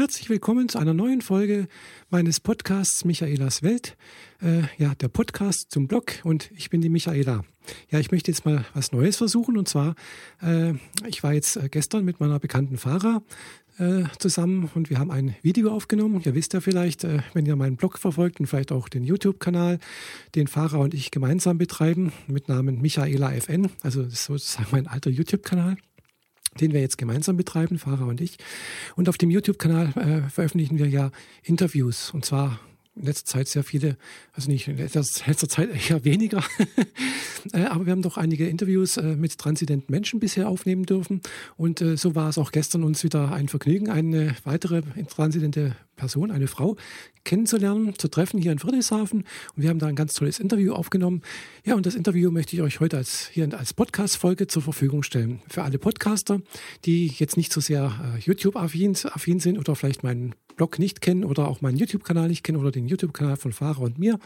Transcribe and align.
Herzlich 0.00 0.30
willkommen 0.30 0.70
zu 0.70 0.78
einer 0.78 0.94
neuen 0.94 1.20
Folge 1.20 1.68
meines 2.08 2.40
Podcasts 2.40 3.04
Michaelas 3.04 3.62
Welt. 3.62 3.98
Äh, 4.40 4.62
ja, 4.78 4.94
der 4.94 5.08
Podcast 5.08 5.70
zum 5.72 5.88
Blog 5.88 6.20
und 6.24 6.50
ich 6.56 6.70
bin 6.70 6.80
die 6.80 6.88
Michaela. 6.88 7.44
Ja, 7.90 7.98
ich 7.98 8.10
möchte 8.10 8.30
jetzt 8.30 8.46
mal 8.46 8.64
was 8.72 8.92
Neues 8.92 9.18
versuchen 9.18 9.58
und 9.58 9.68
zwar, 9.68 9.94
äh, 10.40 10.72
ich 11.06 11.22
war 11.22 11.34
jetzt 11.34 11.56
äh, 11.56 11.68
gestern 11.70 12.06
mit 12.06 12.18
meiner 12.18 12.38
bekannten 12.38 12.78
Fahrer 12.78 13.22
äh, 13.76 14.04
zusammen 14.18 14.70
und 14.74 14.88
wir 14.88 14.98
haben 14.98 15.10
ein 15.10 15.36
Video 15.42 15.70
aufgenommen. 15.70 16.22
Ihr 16.24 16.34
wisst 16.34 16.54
ja 16.54 16.62
vielleicht, 16.62 17.04
äh, 17.04 17.18
wenn 17.34 17.44
ihr 17.44 17.56
meinen 17.56 17.76
Blog 17.76 17.98
verfolgt 17.98 18.40
und 18.40 18.46
vielleicht 18.46 18.72
auch 18.72 18.88
den 18.88 19.04
YouTube-Kanal, 19.04 19.80
den 20.34 20.46
Fahrer 20.46 20.78
und 20.78 20.94
ich 20.94 21.10
gemeinsam 21.10 21.58
betreiben 21.58 22.10
mit 22.26 22.48
Namen 22.48 22.80
Michaela 22.80 23.34
FN, 23.34 23.68
also 23.82 24.02
das 24.02 24.14
ist 24.14 24.24
sozusagen 24.24 24.68
mein 24.72 24.86
alter 24.86 25.10
YouTube-Kanal 25.10 25.76
den 26.58 26.72
wir 26.72 26.80
jetzt 26.80 26.98
gemeinsam 26.98 27.36
betreiben, 27.36 27.78
Fahrer 27.78 28.06
und 28.06 28.20
ich. 28.20 28.38
Und 28.96 29.08
auf 29.08 29.18
dem 29.18 29.30
YouTube-Kanal 29.30 29.92
äh, 29.96 30.30
veröffentlichen 30.30 30.78
wir 30.78 30.88
ja 30.88 31.10
Interviews 31.42 32.10
und 32.10 32.24
zwar 32.24 32.58
in 33.00 33.06
letzter 33.06 33.24
Zeit 33.24 33.48
sehr 33.48 33.64
viele, 33.64 33.96
also 34.32 34.50
nicht 34.50 34.68
in 34.68 34.76
letzter, 34.76 35.02
Zeit 35.02 35.70
eher 35.90 36.04
weniger, 36.04 36.44
äh, 37.52 37.64
aber 37.64 37.86
wir 37.86 37.92
haben 37.92 38.02
doch 38.02 38.16
einige 38.16 38.46
Interviews 38.46 38.96
äh, 38.96 39.16
mit 39.16 39.38
transidenten 39.38 39.90
Menschen 39.90 40.20
bisher 40.20 40.48
aufnehmen 40.48 40.84
dürfen 40.84 41.20
und 41.56 41.80
äh, 41.80 41.96
so 41.96 42.14
war 42.14 42.28
es 42.28 42.38
auch 42.38 42.52
gestern 42.52 42.84
uns 42.84 43.02
wieder 43.02 43.32
ein 43.32 43.48
Vergnügen, 43.48 43.88
eine 43.88 44.36
weitere 44.44 44.82
transidente 45.08 45.76
Person, 45.96 46.30
eine 46.30 46.46
Frau 46.46 46.76
kennenzulernen, 47.24 47.94
zu 47.98 48.08
treffen 48.08 48.40
hier 48.40 48.52
in 48.52 48.58
Friedrichshafen 48.58 49.20
und 49.56 49.62
wir 49.62 49.68
haben 49.68 49.78
da 49.78 49.86
ein 49.86 49.96
ganz 49.96 50.14
tolles 50.14 50.38
Interview 50.38 50.72
aufgenommen. 50.72 51.22
Ja, 51.64 51.74
und 51.74 51.84
das 51.84 51.94
Interview 51.94 52.30
möchte 52.30 52.56
ich 52.56 52.62
euch 52.62 52.80
heute 52.80 52.96
als, 52.96 53.28
hier 53.28 53.52
als 53.56 53.74
Podcast-Folge 53.74 54.46
zur 54.46 54.62
Verfügung 54.62 55.02
stellen. 55.02 55.42
Für 55.48 55.62
alle 55.62 55.78
Podcaster, 55.78 56.40
die 56.86 57.08
jetzt 57.08 57.36
nicht 57.36 57.52
so 57.52 57.60
sehr 57.60 58.18
YouTube-affin 58.24 59.40
sind 59.40 59.58
oder 59.58 59.76
vielleicht 59.76 60.02
meinen 60.02 60.34
Blog 60.60 60.78
nicht 60.78 61.00
kennen 61.00 61.24
oder 61.24 61.48
auch 61.48 61.62
meinen 61.62 61.78
YouTube-Kanal 61.78 62.28
nicht 62.28 62.44
kennen 62.44 62.58
oder 62.58 62.70
den 62.70 62.86
YouTube-Kanal 62.86 63.38
von 63.38 63.50
Fahrer 63.50 63.80
und 63.80 63.98
mir. 63.98 64.18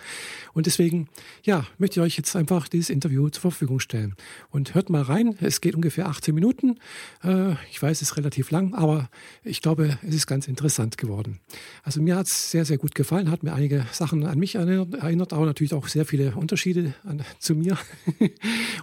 Und 0.53 0.67
deswegen, 0.67 1.07
ja, 1.45 1.65
möchte 1.79 2.01
ich 2.01 2.05
euch 2.05 2.17
jetzt 2.17 2.35
einfach 2.35 2.67
dieses 2.67 2.91
Interview 2.91 3.29
zur 3.29 3.43
Verfügung 3.43 3.79
stellen. 3.79 4.17
Und 4.51 4.75
hört 4.75 4.91
mal 4.91 5.03
rein. 5.03 5.37
Es 5.41 5.61
geht 5.61 5.77
ungefähr 5.77 6.09
18 6.09 6.35
Minuten. 6.35 6.81
Äh, 7.23 7.53
ich 7.71 7.81
weiß, 7.81 8.03
es 8.03 8.11
ist 8.11 8.17
relativ 8.17 8.51
lang, 8.51 8.75
aber 8.75 9.11
ich 9.45 9.63
glaube, 9.63 9.97
es 10.03 10.13
ist 10.13 10.27
ganz 10.27 10.49
interessant 10.49 10.99
geworden. 10.99 11.39
Also 11.85 12.03
mir 12.03 12.17
hat 12.17 12.27
es 12.27 12.51
sehr, 12.51 12.65
sehr 12.65 12.79
gut 12.79 12.97
gefallen, 12.97 13.31
hat 13.31 13.45
mir 13.45 13.53
einige 13.53 13.87
Sachen 13.93 14.27
an 14.27 14.37
mich 14.37 14.57
erinnert, 14.57 15.33
aber 15.33 15.47
natürlich 15.47 15.73
auch 15.73 15.87
sehr 15.87 16.05
viele 16.05 16.35
Unterschiede 16.35 16.95
an, 17.05 17.23
zu 17.39 17.55
mir. 17.55 17.79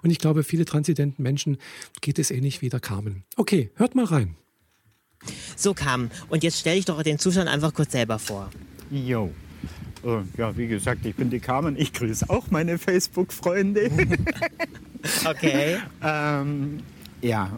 und 0.04 0.10
ich 0.10 0.20
glaube, 0.20 0.44
viele 0.44 0.64
transidenten 0.64 1.22
Menschen 1.22 1.58
geht 2.00 2.18
es 2.18 2.32
ähnlich 2.32 2.62
wie 2.62 2.70
der 2.70 2.80
Carmen. 2.80 3.26
Okay, 3.36 3.72
hört 3.76 3.94
mal 3.94 4.06
rein. 4.06 4.38
So 5.56 5.74
kam. 5.74 6.10
Und 6.30 6.44
jetzt 6.44 6.60
stelle 6.60 6.78
ich 6.78 6.86
doch 6.86 7.02
den 7.04 7.20
Zuschauern 7.20 7.48
einfach 7.48 7.74
kurz 7.74 7.92
selber 7.92 8.20
vor. 8.20 8.50
Jo. 8.90 9.32
Uh, 10.04 10.22
ja, 10.36 10.58
wie 10.58 10.68
gesagt, 10.68 11.06
ich 11.06 11.16
bin 11.16 11.30
die 11.30 11.40
Carmen. 11.40 11.76
Ich 11.78 11.94
grüße 11.94 12.30
auch 12.30 12.50
meine 12.50 12.80
Facebook-Freunde. 12.80 13.92
okay. 15.26 15.78
ähm, 16.04 16.80
ja, 17.22 17.52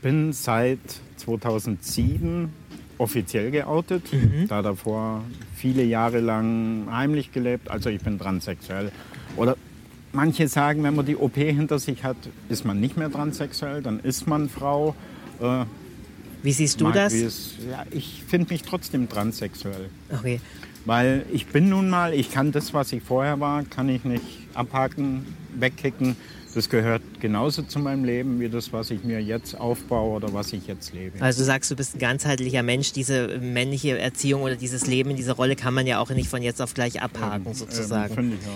bin 0.00 0.32
seit 0.32 0.78
2007 1.18 2.50
offiziell 2.96 3.50
geoutet, 3.50 4.12
mhm. 4.12 4.48
da 4.48 4.62
davor 4.62 5.24
viele 5.54 5.84
Jahre 5.84 6.20
lang 6.20 6.88
heimlich 6.90 7.32
gelebt. 7.32 7.70
Also 7.70 7.90
ich 7.90 8.00
bin 8.00 8.18
transsexuell. 8.18 8.90
Oder 9.36 9.56
manche 10.12 10.48
sagen, 10.48 10.82
wenn 10.84 10.94
man 10.94 11.04
die 11.04 11.16
OP 11.16 11.34
hinter 11.34 11.78
sich 11.78 12.02
hat, 12.02 12.16
ist 12.48 12.64
man 12.64 12.80
nicht 12.80 12.96
mehr 12.96 13.10
transsexuell, 13.10 13.82
dann 13.82 14.00
ist 14.00 14.26
man 14.26 14.48
Frau. 14.48 14.94
Äh, 15.40 15.64
wie 16.44 16.52
siehst 16.52 16.80
du 16.80 16.90
das? 16.90 17.14
Es, 17.14 17.54
ja, 17.70 17.84
ich 17.90 18.22
finde 18.28 18.52
mich 18.52 18.62
trotzdem 18.62 19.08
transsexuell. 19.08 19.88
Okay. 20.12 20.40
Weil 20.84 21.24
ich 21.32 21.46
bin 21.46 21.70
nun 21.70 21.88
mal, 21.88 22.12
ich 22.12 22.30
kann 22.30 22.52
das, 22.52 22.74
was 22.74 22.92
ich 22.92 23.02
vorher 23.02 23.40
war, 23.40 23.64
kann 23.64 23.88
ich 23.88 24.04
nicht 24.04 24.24
abhaken, 24.52 25.24
wegkicken. 25.54 26.16
Das 26.54 26.68
gehört 26.68 27.02
genauso 27.18 27.62
zu 27.62 27.78
meinem 27.78 28.04
Leben 28.04 28.38
wie 28.40 28.50
das, 28.50 28.74
was 28.74 28.90
ich 28.90 29.02
mir 29.02 29.20
jetzt 29.20 29.58
aufbaue 29.58 30.16
oder 30.16 30.34
was 30.34 30.52
ich 30.52 30.66
jetzt 30.66 30.92
lebe. 30.92 31.20
Also 31.20 31.40
du 31.40 31.46
sagst, 31.46 31.70
du 31.70 31.76
bist 31.76 31.96
ein 31.96 31.98
ganzheitlicher 31.98 32.62
Mensch. 32.62 32.92
Diese 32.92 33.38
männliche 33.38 33.98
Erziehung 33.98 34.42
oder 34.42 34.54
dieses 34.54 34.86
Leben 34.86 35.10
in 35.10 35.16
dieser 35.16 35.32
Rolle 35.32 35.56
kann 35.56 35.72
man 35.72 35.86
ja 35.86 35.98
auch 35.98 36.10
nicht 36.10 36.28
von 36.28 36.42
jetzt 36.42 36.60
auf 36.60 36.74
gleich 36.74 37.00
abhaken, 37.00 37.46
ähm, 37.46 37.54
sozusagen. 37.54 38.18
Ähm, 38.18 38.32
ich 38.38 38.46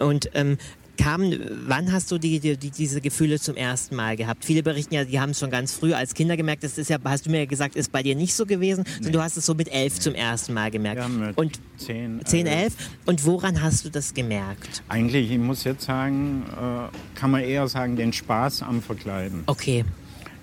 auch. 0.00 0.06
Und 0.08 0.30
ähm, 0.32 0.56
kam, 0.96 1.32
wann 1.66 1.92
hast 1.92 2.10
du 2.10 2.18
die, 2.18 2.40
die, 2.40 2.56
diese 2.56 3.00
Gefühle 3.00 3.40
zum 3.40 3.56
ersten 3.56 3.96
Mal 3.96 4.16
gehabt? 4.16 4.44
Viele 4.44 4.62
berichten 4.62 4.94
ja, 4.94 5.04
die 5.04 5.20
haben 5.20 5.30
es 5.30 5.40
schon 5.40 5.50
ganz 5.50 5.74
früh 5.74 5.92
als 5.92 6.14
Kinder 6.14 6.36
gemerkt. 6.36 6.64
Das 6.64 6.78
ist 6.78 6.90
ja, 6.90 6.98
hast 7.04 7.26
du 7.26 7.30
mir 7.30 7.46
gesagt, 7.46 7.76
ist 7.76 7.92
bei 7.92 8.02
dir 8.02 8.14
nicht 8.14 8.34
so 8.34 8.46
gewesen. 8.46 8.84
Nee. 9.00 9.10
Du 9.10 9.20
hast 9.20 9.36
es 9.36 9.46
so 9.46 9.54
mit 9.54 9.72
elf 9.72 9.94
nee. 9.94 10.00
zum 10.00 10.14
ersten 10.14 10.54
Mal 10.54 10.70
gemerkt. 10.70 11.00
Ja, 11.00 11.08
mit 11.08 11.36
und 11.36 11.60
zehn, 11.76 12.20
zehn, 12.24 12.46
elf. 12.46 12.74
Und 13.06 13.24
woran 13.24 13.62
hast 13.62 13.84
du 13.84 13.90
das 13.90 14.14
gemerkt? 14.14 14.82
Eigentlich, 14.88 15.30
ich 15.30 15.38
muss 15.38 15.64
jetzt 15.64 15.84
sagen, 15.84 16.44
äh, 16.52 17.18
kann 17.18 17.30
man 17.30 17.42
eher 17.42 17.68
sagen, 17.68 17.96
den 17.96 18.12
Spaß 18.12 18.62
am 18.62 18.82
Verkleiden. 18.82 19.42
Okay. 19.46 19.84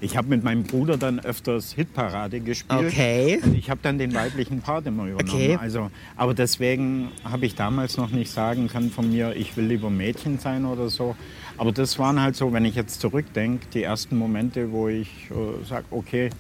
Ich 0.04 0.18
habe 0.18 0.30
mit 0.30 0.44
meinem 0.44 0.64
Bruder 0.64 0.98
dann 0.98 1.20
öfters 1.20 1.74
Hitparade 1.74 2.40
gespielt. 2.40 2.88
Okay. 2.88 3.40
Und 3.44 3.56
ich 3.56 3.70
habe 3.70 3.80
dann 3.84 4.00
den 4.00 4.16
weiblichen 4.16 4.60
Part 4.60 4.88
immer 4.88 5.06
übernommen. 5.06 5.30
Okay. 5.32 5.58
Also, 5.62 5.92
aber 6.18 6.34
deswegen 6.34 7.12
habe 7.24 7.46
ich 7.46 7.54
damals 7.54 7.98
noch 7.98 8.10
nicht 8.10 8.32
sagen 8.32 8.68
können 8.68 8.90
von 8.90 9.12
mir, 9.12 9.36
ich 9.36 9.56
will 9.56 9.66
lieber 9.66 9.92
Mädchen 9.92 10.40
sein 10.40 10.66
oder 10.66 10.90
so. 10.90 11.16
Aber 11.58 11.72
das 11.72 12.00
waren 12.00 12.20
halt 12.20 12.36
so, 12.36 12.52
wenn 12.52 12.66
ich 12.66 12.74
jetzt 12.74 13.00
zurückdenke, 13.00 13.68
die 13.76 13.84
ersten 13.84 14.18
Momente, 14.18 14.72
wo 14.72 14.88
ich 14.88 15.30
äh, 15.30 15.64
sage, 15.66 15.86
okay, 15.92 16.32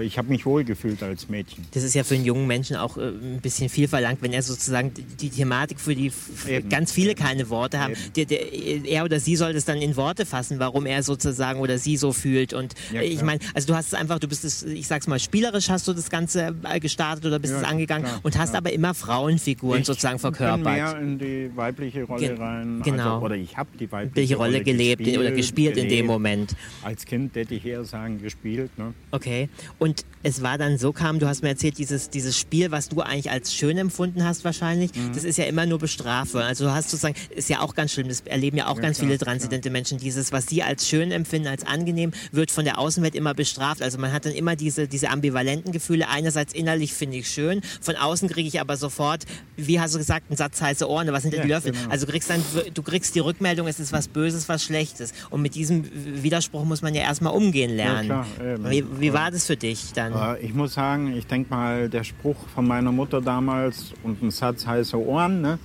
ich 0.00 0.18
habe 0.18 0.28
mich 0.28 0.44
wohlgefühlt 0.44 1.02
als 1.02 1.28
Mädchen. 1.28 1.64
Das 1.72 1.82
ist 1.82 1.94
ja 1.94 2.02
für 2.02 2.14
einen 2.14 2.24
jungen 2.24 2.46
Menschen 2.46 2.76
auch 2.76 2.96
äh, 2.96 3.08
ein 3.08 3.40
bisschen 3.40 3.68
viel 3.68 3.88
verlangt, 3.88 4.20
wenn 4.22 4.32
er 4.32 4.42
sozusagen 4.42 4.92
die 5.20 5.30
Thematik, 5.30 5.80
für 5.80 5.94
die 5.94 6.12
Eben. 6.48 6.68
ganz 6.68 6.92
viele 6.92 7.14
keine 7.14 7.48
Worte 7.50 7.78
haben. 7.78 7.94
Der, 8.16 8.24
der, 8.24 8.52
er 8.84 9.04
oder 9.04 9.20
sie 9.20 9.36
soll 9.36 9.52
das 9.52 9.64
dann 9.64 9.78
in 9.78 9.96
Worte 9.96 10.26
fassen, 10.26 10.58
warum 10.58 10.86
er 10.86 11.02
sozusagen 11.02 11.60
oder 11.60 11.78
sie 11.78 11.96
so 11.96 12.12
fühlt. 12.12 12.52
Und 12.52 12.74
ja, 12.92 13.02
ich 13.02 13.22
meine, 13.22 13.40
also 13.54 13.68
du 13.68 13.74
hast 13.74 13.88
es 13.88 13.94
einfach, 13.94 14.18
du 14.18 14.28
bist 14.28 14.44
es, 14.44 14.62
ich 14.64 14.86
sag's 14.86 15.06
mal, 15.06 15.20
spielerisch 15.20 15.70
hast 15.70 15.86
du 15.86 15.92
das 15.92 16.10
Ganze 16.10 16.54
äh, 16.64 16.80
gestartet 16.80 17.24
oder 17.24 17.38
bist 17.38 17.52
ja, 17.52 17.60
es 17.60 17.64
angegangen 17.64 18.06
klar, 18.06 18.20
und 18.22 18.38
hast 18.38 18.50
klar. 18.50 18.58
aber 18.58 18.72
immer 18.72 18.94
Frauenfiguren 18.94 19.80
ich 19.80 19.86
sozusagen 19.86 20.18
verkörpert. 20.18 20.58
Ich 20.58 20.64
bin 20.64 20.72
mehr 20.72 20.98
in 20.98 21.18
die 21.18 21.56
weibliche 21.56 22.04
Rolle 22.04 22.28
Ge 22.28 22.38
rein. 22.38 22.82
Genau. 22.82 23.14
Also, 23.14 23.26
oder 23.26 23.36
ich 23.36 23.56
habe 23.56 23.68
die 23.78 23.90
weibliche 23.90 24.36
Rolle, 24.36 24.54
Rolle 24.54 24.64
gelebt 24.64 24.98
gespielt, 24.98 25.18
oder 25.18 25.30
gespielt 25.30 25.74
gelebt. 25.74 25.92
in 25.92 25.98
dem 25.98 26.06
Moment. 26.06 26.56
Als 26.82 27.04
Kind 27.04 27.34
hätte 27.36 27.54
ich 27.54 27.64
eher 27.64 27.84
sagen, 27.84 28.20
gespielt. 28.20 28.76
Ne? 28.78 28.94
Okay. 29.10 29.48
Und 29.78 30.06
es 30.22 30.42
war 30.42 30.58
dann 30.58 30.78
so 30.78 30.92
kam, 30.92 31.18
du 31.18 31.28
hast 31.28 31.42
mir 31.42 31.50
erzählt, 31.50 31.78
dieses, 31.78 32.10
dieses 32.10 32.36
Spiel, 32.36 32.70
was 32.70 32.88
du 32.88 33.00
eigentlich 33.00 33.30
als 33.30 33.54
schön 33.54 33.76
empfunden 33.78 34.24
hast 34.24 34.44
wahrscheinlich, 34.44 34.92
mhm. 34.94 35.12
das 35.14 35.22
ist 35.22 35.36
ja 35.36 35.44
immer 35.44 35.66
nur 35.66 35.78
bestraft 35.78 36.34
worden. 36.34 36.46
Also 36.46 36.64
du 36.64 36.72
hast 36.72 36.90
sozusagen, 36.90 37.14
ist 37.30 37.48
ja 37.48 37.60
auch 37.60 37.74
ganz 37.74 37.92
schlimm, 37.92 38.08
das 38.08 38.22
erleben 38.22 38.56
ja 38.56 38.66
auch 38.66 38.76
ja, 38.76 38.82
ganz 38.82 38.98
klar, 38.98 39.08
viele 39.08 39.18
transidente 39.18 39.68
klar. 39.68 39.72
Menschen, 39.72 39.98
dieses, 39.98 40.32
was 40.32 40.46
sie 40.46 40.62
als 40.62 40.88
schön 40.88 41.12
empfinden, 41.12 41.48
als 41.48 41.66
angenehm, 41.66 42.12
wird 42.32 42.50
von 42.50 42.64
der 42.64 42.78
Außenwelt 42.78 43.14
immer 43.14 43.34
bestraft. 43.34 43.82
Also 43.82 43.98
man 43.98 44.12
hat 44.12 44.24
dann 44.24 44.32
immer 44.32 44.56
diese, 44.56 44.88
diese 44.88 45.10
ambivalenten 45.10 45.72
Gefühle. 45.72 46.08
Einerseits 46.08 46.54
innerlich 46.54 46.94
finde 46.94 47.18
ich 47.18 47.28
schön, 47.28 47.60
von 47.80 47.96
außen 47.96 48.28
kriege 48.28 48.48
ich 48.48 48.60
aber 48.60 48.76
sofort, 48.76 49.24
wie 49.56 49.78
hast 49.78 49.94
du 49.94 49.98
gesagt, 49.98 50.30
einen 50.30 50.38
Satz 50.38 50.60
heiße 50.60 50.88
Ohren, 50.88 51.06
was 51.12 51.22
sind 51.22 51.34
denn 51.34 51.40
ja, 51.40 51.46
die 51.46 51.52
Löffel? 51.52 51.72
Genau. 51.72 51.90
Also 51.90 52.06
du 52.06 52.12
kriegst 52.12 52.30
dann, 52.30 52.42
du 52.72 52.82
kriegst 52.82 53.14
die 53.14 53.20
Rückmeldung, 53.20 53.68
es 53.68 53.78
ist 53.78 53.92
was 53.92 54.08
Böses, 54.08 54.48
was 54.48 54.64
Schlechtes. 54.64 55.12
Und 55.30 55.42
mit 55.42 55.54
diesem 55.54 55.84
Widerspruch 56.22 56.64
muss 56.64 56.82
man 56.82 56.94
ja 56.94 57.02
erstmal 57.02 57.34
umgehen 57.34 57.76
lernen. 57.76 58.08
Ja, 58.08 58.26
klar, 58.38 58.70
wie, 58.70 58.84
wie 58.98 59.12
war 59.12 59.30
das 59.30 59.46
für 59.46 59.56
dich 59.56 59.65
dann? 59.92 60.12
Äh, 60.12 60.40
ich 60.40 60.54
muss 60.54 60.74
sagen, 60.74 61.14
ich 61.16 61.26
denke 61.26 61.50
mal, 61.50 61.88
der 61.88 62.04
Spruch 62.04 62.36
von 62.54 62.66
meiner 62.66 62.92
Mutter 62.92 63.20
damals 63.20 63.92
und 64.02 64.22
ein 64.22 64.30
Satz 64.30 64.66
heiße 64.66 64.98
Ohren, 64.98 65.40
ne? 65.40 65.58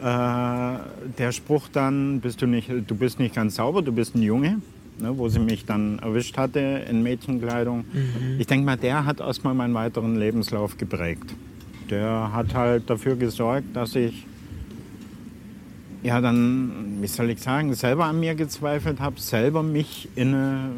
Äh, 0.00 0.78
der 1.18 1.32
Spruch 1.32 1.68
dann, 1.72 2.20
bist 2.20 2.42
du, 2.42 2.46
nicht, 2.46 2.68
du 2.68 2.94
bist 2.94 3.18
nicht 3.18 3.34
ganz 3.34 3.56
sauber, 3.56 3.80
du 3.80 3.92
bist 3.92 4.14
ein 4.14 4.22
Junge, 4.22 4.60
ne, 4.98 5.16
wo 5.16 5.28
sie 5.28 5.38
mich 5.38 5.64
dann 5.64 5.98
erwischt 6.00 6.36
hatte 6.36 6.60
in 6.90 7.02
Mädchenkleidung. 7.02 7.84
Mhm. 7.92 8.38
Ich 8.38 8.46
denke 8.46 8.66
mal, 8.66 8.76
der 8.76 9.04
hat 9.04 9.20
erstmal 9.20 9.54
meinen 9.54 9.74
weiteren 9.74 10.16
Lebenslauf 10.16 10.76
geprägt. 10.76 11.34
Der 11.90 12.30
hat 12.32 12.54
halt 12.54 12.90
dafür 12.90 13.16
gesorgt, 13.16 13.74
dass 13.74 13.94
ich 13.94 14.26
ja 16.02 16.20
dann, 16.20 16.98
wie 17.00 17.06
soll 17.06 17.30
ich 17.30 17.40
sagen, 17.40 17.72
selber 17.74 18.04
an 18.04 18.20
mir 18.20 18.34
gezweifelt 18.34 19.00
habe, 19.00 19.18
selber 19.20 19.62
mich 19.62 20.08
in 20.16 20.34
eine 20.34 20.70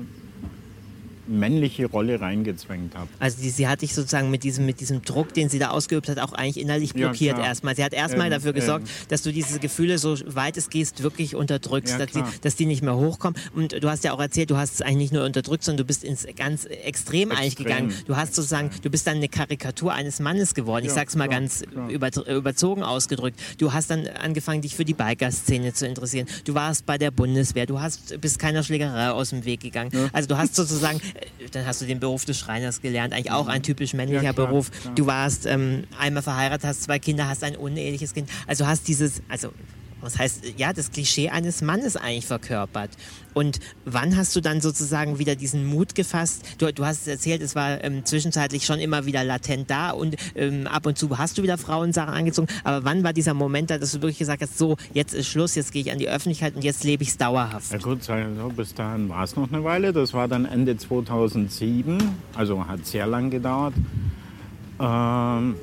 männliche 1.28 1.86
Rolle 1.86 2.20
reingezwängt 2.20 2.94
habe. 2.94 3.08
Also 3.18 3.42
die, 3.42 3.50
sie 3.50 3.68
hat 3.68 3.82
dich 3.82 3.94
sozusagen 3.94 4.30
mit 4.30 4.44
diesem, 4.44 4.66
mit 4.66 4.80
diesem 4.80 5.02
Druck, 5.02 5.34
den 5.34 5.48
sie 5.48 5.58
da 5.58 5.70
ausgeübt 5.70 6.08
hat, 6.08 6.18
auch 6.18 6.32
eigentlich 6.32 6.60
innerlich 6.60 6.94
blockiert 6.94 7.38
ja, 7.38 7.44
erstmal. 7.44 7.76
Sie 7.76 7.84
hat 7.84 7.92
erstmal 7.92 8.26
ähm, 8.26 8.32
dafür 8.32 8.52
gesorgt, 8.52 8.86
ähm. 8.86 9.06
dass 9.08 9.22
du 9.22 9.32
diese 9.32 9.58
Gefühle, 9.58 9.98
so 9.98 10.16
weit 10.26 10.56
es 10.56 10.70
geht, 10.70 11.02
wirklich 11.02 11.34
unterdrückst, 11.34 11.98
ja, 11.98 12.06
dass, 12.06 12.12
die, 12.12 12.22
dass 12.42 12.56
die 12.56 12.66
nicht 12.66 12.82
mehr 12.82 12.96
hochkommen. 12.96 13.38
Und 13.54 13.82
du 13.82 13.88
hast 13.88 14.04
ja 14.04 14.12
auch 14.12 14.20
erzählt, 14.20 14.50
du 14.50 14.56
hast 14.56 14.74
es 14.74 14.82
eigentlich 14.82 14.96
nicht 14.96 15.12
nur 15.12 15.24
unterdrückt, 15.24 15.64
sondern 15.64 15.78
du 15.78 15.84
bist 15.84 16.04
ins 16.04 16.26
ganz 16.36 16.64
Extrem, 16.64 16.86
Extrem 16.86 17.32
eigentlich 17.32 17.56
gegangen. 17.56 17.94
Du 18.06 18.16
hast 18.16 18.34
sozusagen, 18.34 18.70
du 18.82 18.90
bist 18.90 19.06
dann 19.06 19.16
eine 19.16 19.28
Karikatur 19.28 19.92
eines 19.92 20.20
Mannes 20.20 20.54
geworden. 20.54 20.84
Ich 20.84 20.90
ja, 20.90 20.94
sag's 20.94 21.16
mal 21.16 21.28
klar, 21.28 21.40
ganz 21.40 21.62
klar. 21.62 21.90
überzogen 21.90 22.82
ausgedrückt. 22.82 23.38
Du 23.58 23.72
hast 23.72 23.90
dann 23.90 24.06
angefangen, 24.06 24.62
dich 24.62 24.74
für 24.74 24.84
die 24.84 24.94
Biker-Szene 24.94 25.72
zu 25.72 25.86
interessieren. 25.86 26.26
Du 26.44 26.54
warst 26.54 26.86
bei 26.86 26.98
der 26.98 27.10
Bundeswehr. 27.10 27.66
Du 27.66 27.80
hast, 27.80 28.20
bist 28.20 28.38
keiner 28.38 28.62
Schlägerei 28.62 29.10
aus 29.10 29.30
dem 29.30 29.44
Weg 29.44 29.60
gegangen. 29.60 29.90
Also 30.12 30.28
du 30.28 30.36
hast 30.36 30.54
sozusagen 30.54 31.00
dann 31.52 31.66
hast 31.66 31.80
du 31.80 31.86
den 31.86 32.00
Beruf 32.00 32.24
des 32.24 32.38
Schreiners 32.38 32.80
gelernt, 32.82 33.12
eigentlich 33.14 33.30
auch 33.32 33.48
ein 33.48 33.62
typisch 33.62 33.94
männlicher 33.94 34.22
Ja, 34.22 34.32
klar, 34.32 34.46
Beruf. 34.48 34.70
klar. 34.70 34.94
Du 34.94 35.06
warst 35.06 35.46
ähm, 35.46 35.84
einmal 35.98 36.22
verheiratet, 36.22 36.66
hast 36.66 36.82
zwei 36.82 36.98
Kinder, 36.98 37.28
hast 37.28 37.44
ein 37.44 37.56
uneheliches 37.56 38.14
Kind. 38.14 38.28
Also 38.46 38.66
hast 38.66 38.88
dieses, 38.88 39.22
also 39.28 39.52
was 40.06 40.18
heißt, 40.18 40.44
ja, 40.56 40.72
das 40.72 40.92
Klischee 40.92 41.28
eines 41.28 41.62
Mannes 41.62 41.96
eigentlich 41.96 42.26
verkörpert. 42.26 42.90
Und 43.34 43.58
wann 43.84 44.16
hast 44.16 44.34
du 44.34 44.40
dann 44.40 44.60
sozusagen 44.60 45.18
wieder 45.18 45.34
diesen 45.34 45.66
Mut 45.66 45.94
gefasst? 45.94 46.42
Du, 46.58 46.72
du 46.72 46.86
hast 46.86 47.02
es 47.02 47.06
erzählt, 47.08 47.42
es 47.42 47.54
war 47.54 47.84
ähm, 47.84 48.04
zwischenzeitlich 48.04 48.64
schon 48.64 48.78
immer 48.78 49.04
wieder 49.04 49.24
latent 49.24 49.68
da 49.68 49.90
und 49.90 50.16
ähm, 50.34 50.66
ab 50.66 50.86
und 50.86 50.96
zu 50.96 51.18
hast 51.18 51.36
du 51.36 51.42
wieder 51.42 51.58
Frauensachen 51.58 52.14
angezogen. 52.14 52.48
Aber 52.64 52.84
wann 52.84 53.04
war 53.04 53.12
dieser 53.12 53.34
Moment 53.34 53.70
da, 53.70 53.78
dass 53.78 53.92
du 53.92 54.00
wirklich 54.00 54.18
gesagt 54.18 54.40
hast, 54.40 54.56
so, 54.56 54.76
jetzt 54.94 55.12
ist 55.12 55.26
Schluss, 55.26 55.54
jetzt 55.54 55.72
gehe 55.72 55.82
ich 55.82 55.92
an 55.92 55.98
die 55.98 56.08
Öffentlichkeit 56.08 56.54
und 56.54 56.64
jetzt 56.64 56.84
lebe 56.84 57.02
ich 57.02 57.10
es 57.10 57.18
dauerhaft? 57.18 57.72
Ja 57.72 57.78
gut, 57.78 58.00
bis 58.56 58.74
dahin 58.74 59.08
war 59.08 59.24
es 59.24 59.36
noch 59.36 59.52
eine 59.52 59.64
Weile. 59.64 59.92
Das 59.92 60.14
war 60.14 60.28
dann 60.28 60.46
Ende 60.46 60.76
2007, 60.78 61.98
also 62.34 62.66
hat 62.66 62.86
sehr 62.86 63.06
lang 63.06 63.30
gedauert. 63.30 63.74
Ähm, 64.80 65.56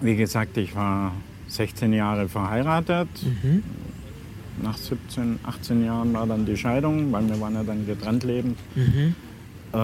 wie 0.00 0.16
gesagt, 0.16 0.56
ich 0.56 0.74
war 0.74 1.12
16 1.48 1.92
Jahre 1.92 2.28
verheiratet. 2.28 3.08
Nach 4.62 4.76
17, 4.76 5.38
18 5.42 5.84
Jahren 5.84 6.12
war 6.14 6.26
dann 6.26 6.46
die 6.46 6.56
Scheidung, 6.56 7.12
weil 7.12 7.28
wir 7.28 7.40
waren 7.40 7.54
ja 7.54 7.62
dann 7.62 7.86
getrennt 7.86 8.24
lebend. 8.24 8.58
Äh, 9.72 9.76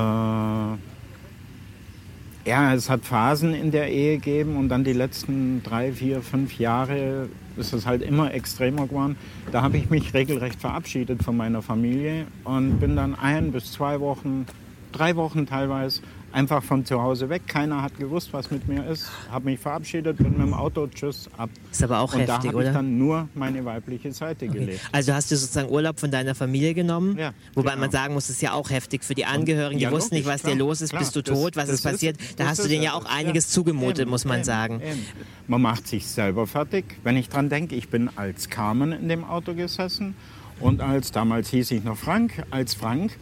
ja, 2.45 2.75
es 2.75 2.91
hat 2.91 3.05
Phasen 3.05 3.55
in 3.55 3.71
der 3.71 3.91
Ehe 3.91 4.17
gegeben 4.17 4.57
und 4.57 4.69
dann 4.69 4.83
die 4.83 4.93
letzten 4.95 5.63
drei, 5.63 5.93
vier, 5.93 6.23
fünf 6.23 6.59
Jahre 6.59 7.29
ist 7.57 7.73
es 7.73 7.87
halt 7.87 8.03
immer 8.03 8.33
extremer 8.35 8.87
geworden. 8.87 9.17
Da 9.53 9.63
habe 9.63 9.77
ich 9.77 9.91
mich 9.91 10.13
regelrecht 10.15 10.61
verabschiedet 10.61 11.23
von 11.23 11.37
meiner 11.37 11.63
Familie 11.63 12.27
und 12.45 12.81
bin 12.81 12.97
dann 12.97 13.15
ein 13.15 13.53
bis 13.53 13.73
zwei 13.73 14.01
Wochen, 14.01 14.47
drei 14.91 15.15
Wochen 15.17 15.47
teilweise 15.47 16.01
einfach 16.33 16.63
von 16.63 16.85
zu 16.85 17.01
Hause 17.03 17.29
weg. 17.29 17.43
Keiner 17.47 17.83
hat 17.83 17.99
gewusst, 17.99 18.33
was 18.33 18.51
mit 18.51 18.67
mir 18.69 18.87
ist. 18.87 19.07
Habe 19.31 19.47
mich 19.47 19.61
verabschiedet, 19.61 20.17
bin 20.17 20.31
mit 20.33 20.41
dem 20.41 20.55
Auto, 20.55 20.87
tschüss, 20.87 21.29
ab. 21.37 21.51
Ist 21.71 21.83
aber 21.83 22.01
auch 22.01 22.13
und 22.15 22.27
da 22.29 22.35
heftig, 22.35 22.51
habe 22.53 22.63
ich 22.63 22.69
oder? 22.69 22.73
dann 22.73 22.99
nur 22.99 23.29
meine 23.35 23.65
weibliche 23.65 24.13
Seite 24.13 24.47
Okay. 24.49 24.59
gelebt. 24.59 24.81
Also 24.93 25.13
hast 25.13 25.31
du 25.31 25.37
sozusagen 25.37 25.71
Urlaub 25.71 26.01
von 26.01 26.11
deiner 26.11 26.35
Familie 26.35 26.75
genommen? 26.75 27.19
Ja, 27.19 27.33
Wobei 27.55 27.71
genau. 27.71 27.83
man 27.83 27.91
sagen 27.91 28.15
muss, 28.15 28.25
es 28.25 28.31
ist 28.37 28.43
ja 28.43 28.53
auch 28.53 28.71
heftig 28.71 29.05
für 29.05 29.15
die 29.15 29.25
Angehörigen. 29.27 29.79
Die 29.79 29.85
ja, 29.85 29.91
wussten 29.93 30.15
nicht, 30.15 30.27
was 30.27 30.43
dir 30.43 30.49
klar, 30.49 30.59
los 30.59 30.81
ist. 30.81 30.91
klar. 30.91 31.01
Bist 31.03 31.15
du 31.17 31.23
Das- 31.23 31.39
tot? 31.39 31.57
Was 31.57 31.69
ist 31.69 31.83
passiert? 31.83 32.17
da 32.37 32.47
hast 32.47 32.65
du 32.65 32.69
denen 32.69 32.83
ja 32.83 32.95
auch 32.95 33.05
einiges 33.05 33.47
ja. 33.49 33.55
zugemutet, 33.55 34.01
Eben, 34.01 34.11
muss 34.11 34.25
man 34.25 34.39
eben, 34.39 34.45
sagen. 34.45 34.81
eben. 34.81 35.07
Man 35.49 35.61
macht 35.63 35.87
sich 35.87 36.07
selber 36.07 36.47
fertig. 36.47 36.85
Wenn 37.03 37.17
ich 37.17 37.29
dran 37.29 37.49
denke, 37.49 37.75
ich 37.75 37.89
bin 37.89 38.09
als 38.17 38.49
Carmen 38.49 38.93
in 38.93 39.09
dem 39.09 39.25
Auto 39.25 39.55
gesessen 39.55 40.15
und 40.61 40.81
als, 40.81 41.13
damals 41.13 41.51
hieß 41.51 41.71
ich 41.73 41.85
noch 41.85 41.97
Frank, 41.97 42.45
als 42.51 42.75
Frank. 42.75 43.17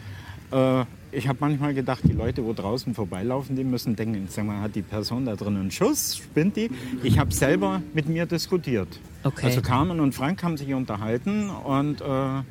Äh, 0.53 0.85
ich 1.12 1.29
habe 1.29 1.39
manchmal 1.41 1.75
gedacht, 1.75 2.01
die 2.05 2.12
Leute, 2.12 2.45
wo 2.45 2.53
draußen 2.53 2.95
vorbeilaufen, 2.95 3.57
die 3.57 3.65
müssen 3.65 3.97
denken, 3.97 4.27
sag 4.29 4.45
mal, 4.45 4.61
hat 4.61 4.75
die 4.75 4.83
Person 4.83 5.27
da 5.27 5.37
drin 5.37 5.57
einen 5.57 5.71
Schuss? 5.71 6.17
Spinnt 6.17 6.57
die? 6.57 6.71
Ich 7.03 7.19
habe 7.19 7.33
selber 7.33 7.83
mit 7.95 8.09
mir 8.09 8.27
diskutiert. 8.27 8.89
Okay. 9.25 9.47
Also 9.47 9.61
Carmen 9.61 10.01
und 10.01 10.15
Frank 10.15 10.43
haben 10.43 10.57
sich 10.57 10.73
unterhalten 10.73 11.51
und 11.51 12.01
äh, 12.01 12.43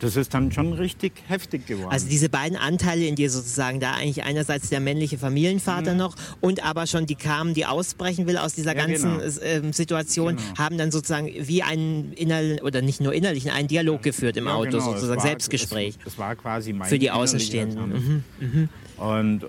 das 0.00 0.16
ist 0.16 0.34
dann 0.34 0.52
schon 0.52 0.72
richtig 0.74 1.12
heftig 1.26 1.66
geworden. 1.66 1.90
Also 1.90 2.06
diese 2.08 2.28
beiden 2.28 2.56
Anteile 2.58 3.06
in 3.06 3.14
dir 3.14 3.30
sozusagen, 3.30 3.80
da 3.80 3.92
eigentlich 3.94 4.24
einerseits 4.24 4.68
der 4.68 4.80
männliche 4.80 5.16
Familienvater 5.18 5.94
noch 5.94 6.14
und 6.40 6.62
aber 6.64 6.86
schon 6.86 7.06
die 7.06 7.14
Carmen, 7.14 7.54
die 7.54 7.64
ausbrechen 7.66 8.26
will 8.26 8.36
aus 8.36 8.54
dieser 8.54 8.72
Mhm. 8.72 8.78
Ja, 8.78 8.86
ganzen 8.86 9.18
genau. 9.18 9.40
ähm, 9.42 9.72
Situation, 9.72 10.36
Genau. 10.36 10.58
haben 10.58 10.76
dann 10.78 10.90
sozusagen 10.90 11.28
wie 11.28 11.62
einen 11.62 12.12
innerlichen, 12.12 12.62
oder 12.64 12.82
nicht 12.82 13.00
nur 13.00 13.14
innerlichen, 13.14 13.50
einen 13.50 13.68
Dialog 13.68 14.02
geführt 14.02 14.36
im 14.36 14.46
Ja, 14.46 14.54
Auto, 14.54 14.70
genau. 14.72 14.84
sozusagen 14.92 15.16
war- 15.20 15.26
Selbstgespräch. 15.26 15.96
Es, 16.04 16.12
es 16.12 16.18
war 16.18 16.34
quasi 16.36 16.72
mein 16.72 16.88
Für 16.88 16.98
die 16.98 17.10
Außenstehenden. 17.10 17.90
Tanz. 17.92 18.04
Mhm, 18.40 18.68
Und 18.98 19.42
äh, 19.44 19.46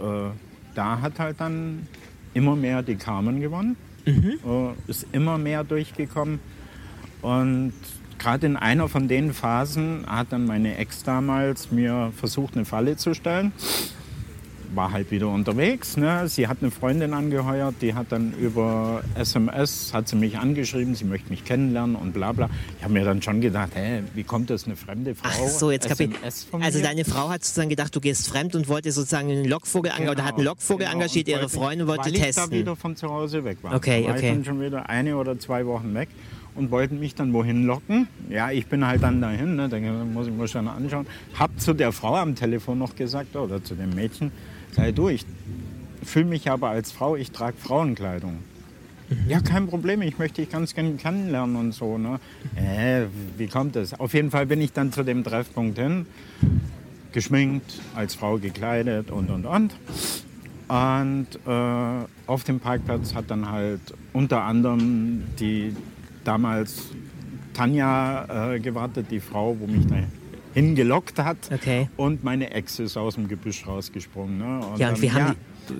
da 0.75 1.01
hat 1.01 1.19
halt 1.19 1.39
dann 1.41 1.88
immer 2.33 2.55
mehr 2.55 2.83
die 2.83 2.95
Carmen 2.95 3.41
gewonnen, 3.41 3.75
Mhm. 4.05 4.39
äh, 4.45 4.89
ist 4.91 5.05
immer 5.11 5.38
mehr 5.38 5.63
durchgekommen. 5.65 6.39
Und 7.21 7.73
gerade 8.19 8.45
in 8.45 8.57
einer 8.57 8.89
von 8.89 9.07
den 9.07 9.33
Phasen 9.33 10.05
hat 10.07 10.27
dann 10.31 10.45
meine 10.45 10.77
Ex 10.77 11.03
damals 11.03 11.71
mir 11.71 12.11
versucht, 12.15 12.55
eine 12.55 12.65
Falle 12.65 12.97
zu 12.97 13.13
stellen. 13.13 13.51
War 14.75 14.91
halt 14.91 15.11
wieder 15.11 15.29
unterwegs. 15.29 15.95
Ne? 15.95 16.27
Sie 16.27 16.49
hat 16.49 16.57
eine 16.59 16.71
Freundin 16.71 17.13
angeheuert, 17.13 17.75
die 17.81 17.93
hat 17.93 18.07
dann 18.09 18.33
über 18.33 19.01
SMS, 19.15 19.93
hat 19.93 20.09
sie 20.09 20.17
mich 20.17 20.37
angeschrieben, 20.37 20.93
sie 20.93 21.05
möchte 21.05 21.29
mich 21.29 21.45
kennenlernen 21.45 21.95
und 21.95 22.11
bla 22.11 22.33
bla. 22.33 22.49
Ich 22.77 22.83
habe 22.83 22.93
mir 22.93 23.05
dann 23.05 23.21
schon 23.21 23.39
gedacht, 23.39 23.71
hä, 23.75 24.03
wie 24.13 24.23
kommt 24.23 24.49
das 24.49 24.65
eine 24.65 24.75
fremde 24.75 25.15
Frau? 25.15 25.29
Ach 25.31 25.47
so, 25.47 25.71
jetzt. 25.71 25.89
SMS 25.89 26.43
von 26.43 26.61
Also 26.61 26.81
deine 26.81 27.05
Frau 27.05 27.29
hat 27.29 27.45
sozusagen 27.45 27.69
gedacht, 27.69 27.95
du 27.95 28.01
gehst 28.01 28.27
fremd 28.27 28.55
und 28.55 28.67
wollte 28.67 28.91
sozusagen 28.91 29.31
einen 29.31 29.45
Lockvogel 29.45 29.91
engagieren 29.91 30.15
oder 30.15 30.25
hat 30.25 30.35
einen 30.35 30.45
Lockvogel 30.45 30.85
genau. 30.85 30.97
engagiert, 30.97 31.29
ihre 31.29 31.47
Freundin 31.47 31.87
wollte 31.87 32.05
weil 32.05 32.15
ich 32.15 32.19
da 32.19 32.25
testen. 32.25 32.51
wieder 32.51 32.75
von 32.75 32.97
zu 32.97 33.07
Hause 33.07 33.45
weg 33.45 33.59
war. 33.61 33.73
Okay, 33.73 34.01
da 34.01 34.09
war 34.09 34.15
okay. 34.17 34.27
ich 34.27 34.33
dann 34.33 34.43
schon 34.45 34.61
wieder 34.61 34.89
eine 34.89 35.15
oder 35.15 35.39
zwei 35.39 35.65
Wochen 35.65 35.93
weg 35.93 36.09
und 36.57 36.71
wollten 36.71 37.00
mich 37.00 37.15
dann 37.15 37.31
wohin 37.33 37.65
locken. 37.65 38.07
Ja, 38.30 38.51
ich 38.51 38.68
bin 38.68 38.86
halt 38.86 39.04
dann 39.04 39.21
dahin, 39.21 39.56
ne, 39.56 39.69
denke, 39.69 39.92
muss 39.92 40.27
ich 40.27 40.33
mir 40.33 40.48
schon 40.48 40.68
anschauen. 40.68 41.06
Hab 41.38 41.57
zu 41.59 41.74
der 41.74 41.92
Frau 41.92 42.15
am 42.15 42.36
Telefon 42.36 42.80
noch 42.80 42.95
gesagt, 42.95 43.36
oder 43.36 43.63
zu 43.63 43.75
dem 43.75 43.92
Mädchen, 43.92 44.31
sei 44.71 44.92
du, 44.92 45.07
ich 45.07 45.25
fühle 46.04 46.25
mich 46.25 46.50
aber 46.50 46.69
als 46.69 46.92
Frau, 46.92 47.15
ich 47.15 47.31
trage 47.31 47.57
Frauenkleidung. 47.57 48.39
Mhm. 49.09 49.30
Ja, 49.30 49.39
kein 49.39 49.68
Problem, 49.68 50.01
ich 50.01 50.18
möchte 50.18 50.42
dich 50.42 50.51
ganz 50.51 50.74
gerne 50.74 50.94
kennenlernen 50.95 51.56
und 51.56 51.71
so. 51.74 51.98
Ne? 51.98 52.19
Äh, 52.56 53.06
wie 53.38 53.48
kommt 53.48 53.75
das? 53.75 53.98
Auf 54.00 54.13
jeden 54.13 54.31
Fall 54.31 54.45
bin 54.45 54.60
ich 54.62 54.74
dann 54.74 54.92
zu 54.92 55.03
dem 55.03 55.24
Treffpunkt 55.24 55.77
hin, 55.77 56.07
geschminkt, 57.13 57.80
als 57.95 58.15
Frau 58.15 58.38
gekleidet 58.38 59.12
und 59.12 59.30
und 59.30 59.45
und. 59.45 59.75
Und 60.68 61.27
äh, 61.45 62.06
auf 62.27 62.44
dem 62.44 62.60
Parkplatz 62.60 63.13
hat 63.13 63.31
dann 63.31 63.50
halt 63.50 63.80
unter 64.12 64.44
anderem 64.44 65.24
die 65.39 65.74
damals 66.27 66.89
Tanja 67.53 68.53
äh, 68.53 68.59
gewartet, 68.59 69.07
die 69.09 69.19
Frau, 69.19 69.57
wo 69.59 69.65
mich 69.65 69.88
da 69.88 69.95
hingelockt 70.53 71.19
hat. 71.19 71.38
Okay. 71.51 71.89
Und 71.97 72.24
meine 72.24 72.51
Ex 72.51 72.79
ist 72.79 72.97
aus 72.97 73.15
dem 73.15 73.27
Gebüsch 73.27 73.65
rausgesprungen. 73.65 74.38
Ne? 74.38 74.44
Ja, 74.44 74.68
und 74.68 74.79
dann, 74.79 75.01
wie 75.01 75.12
haben 75.12 75.35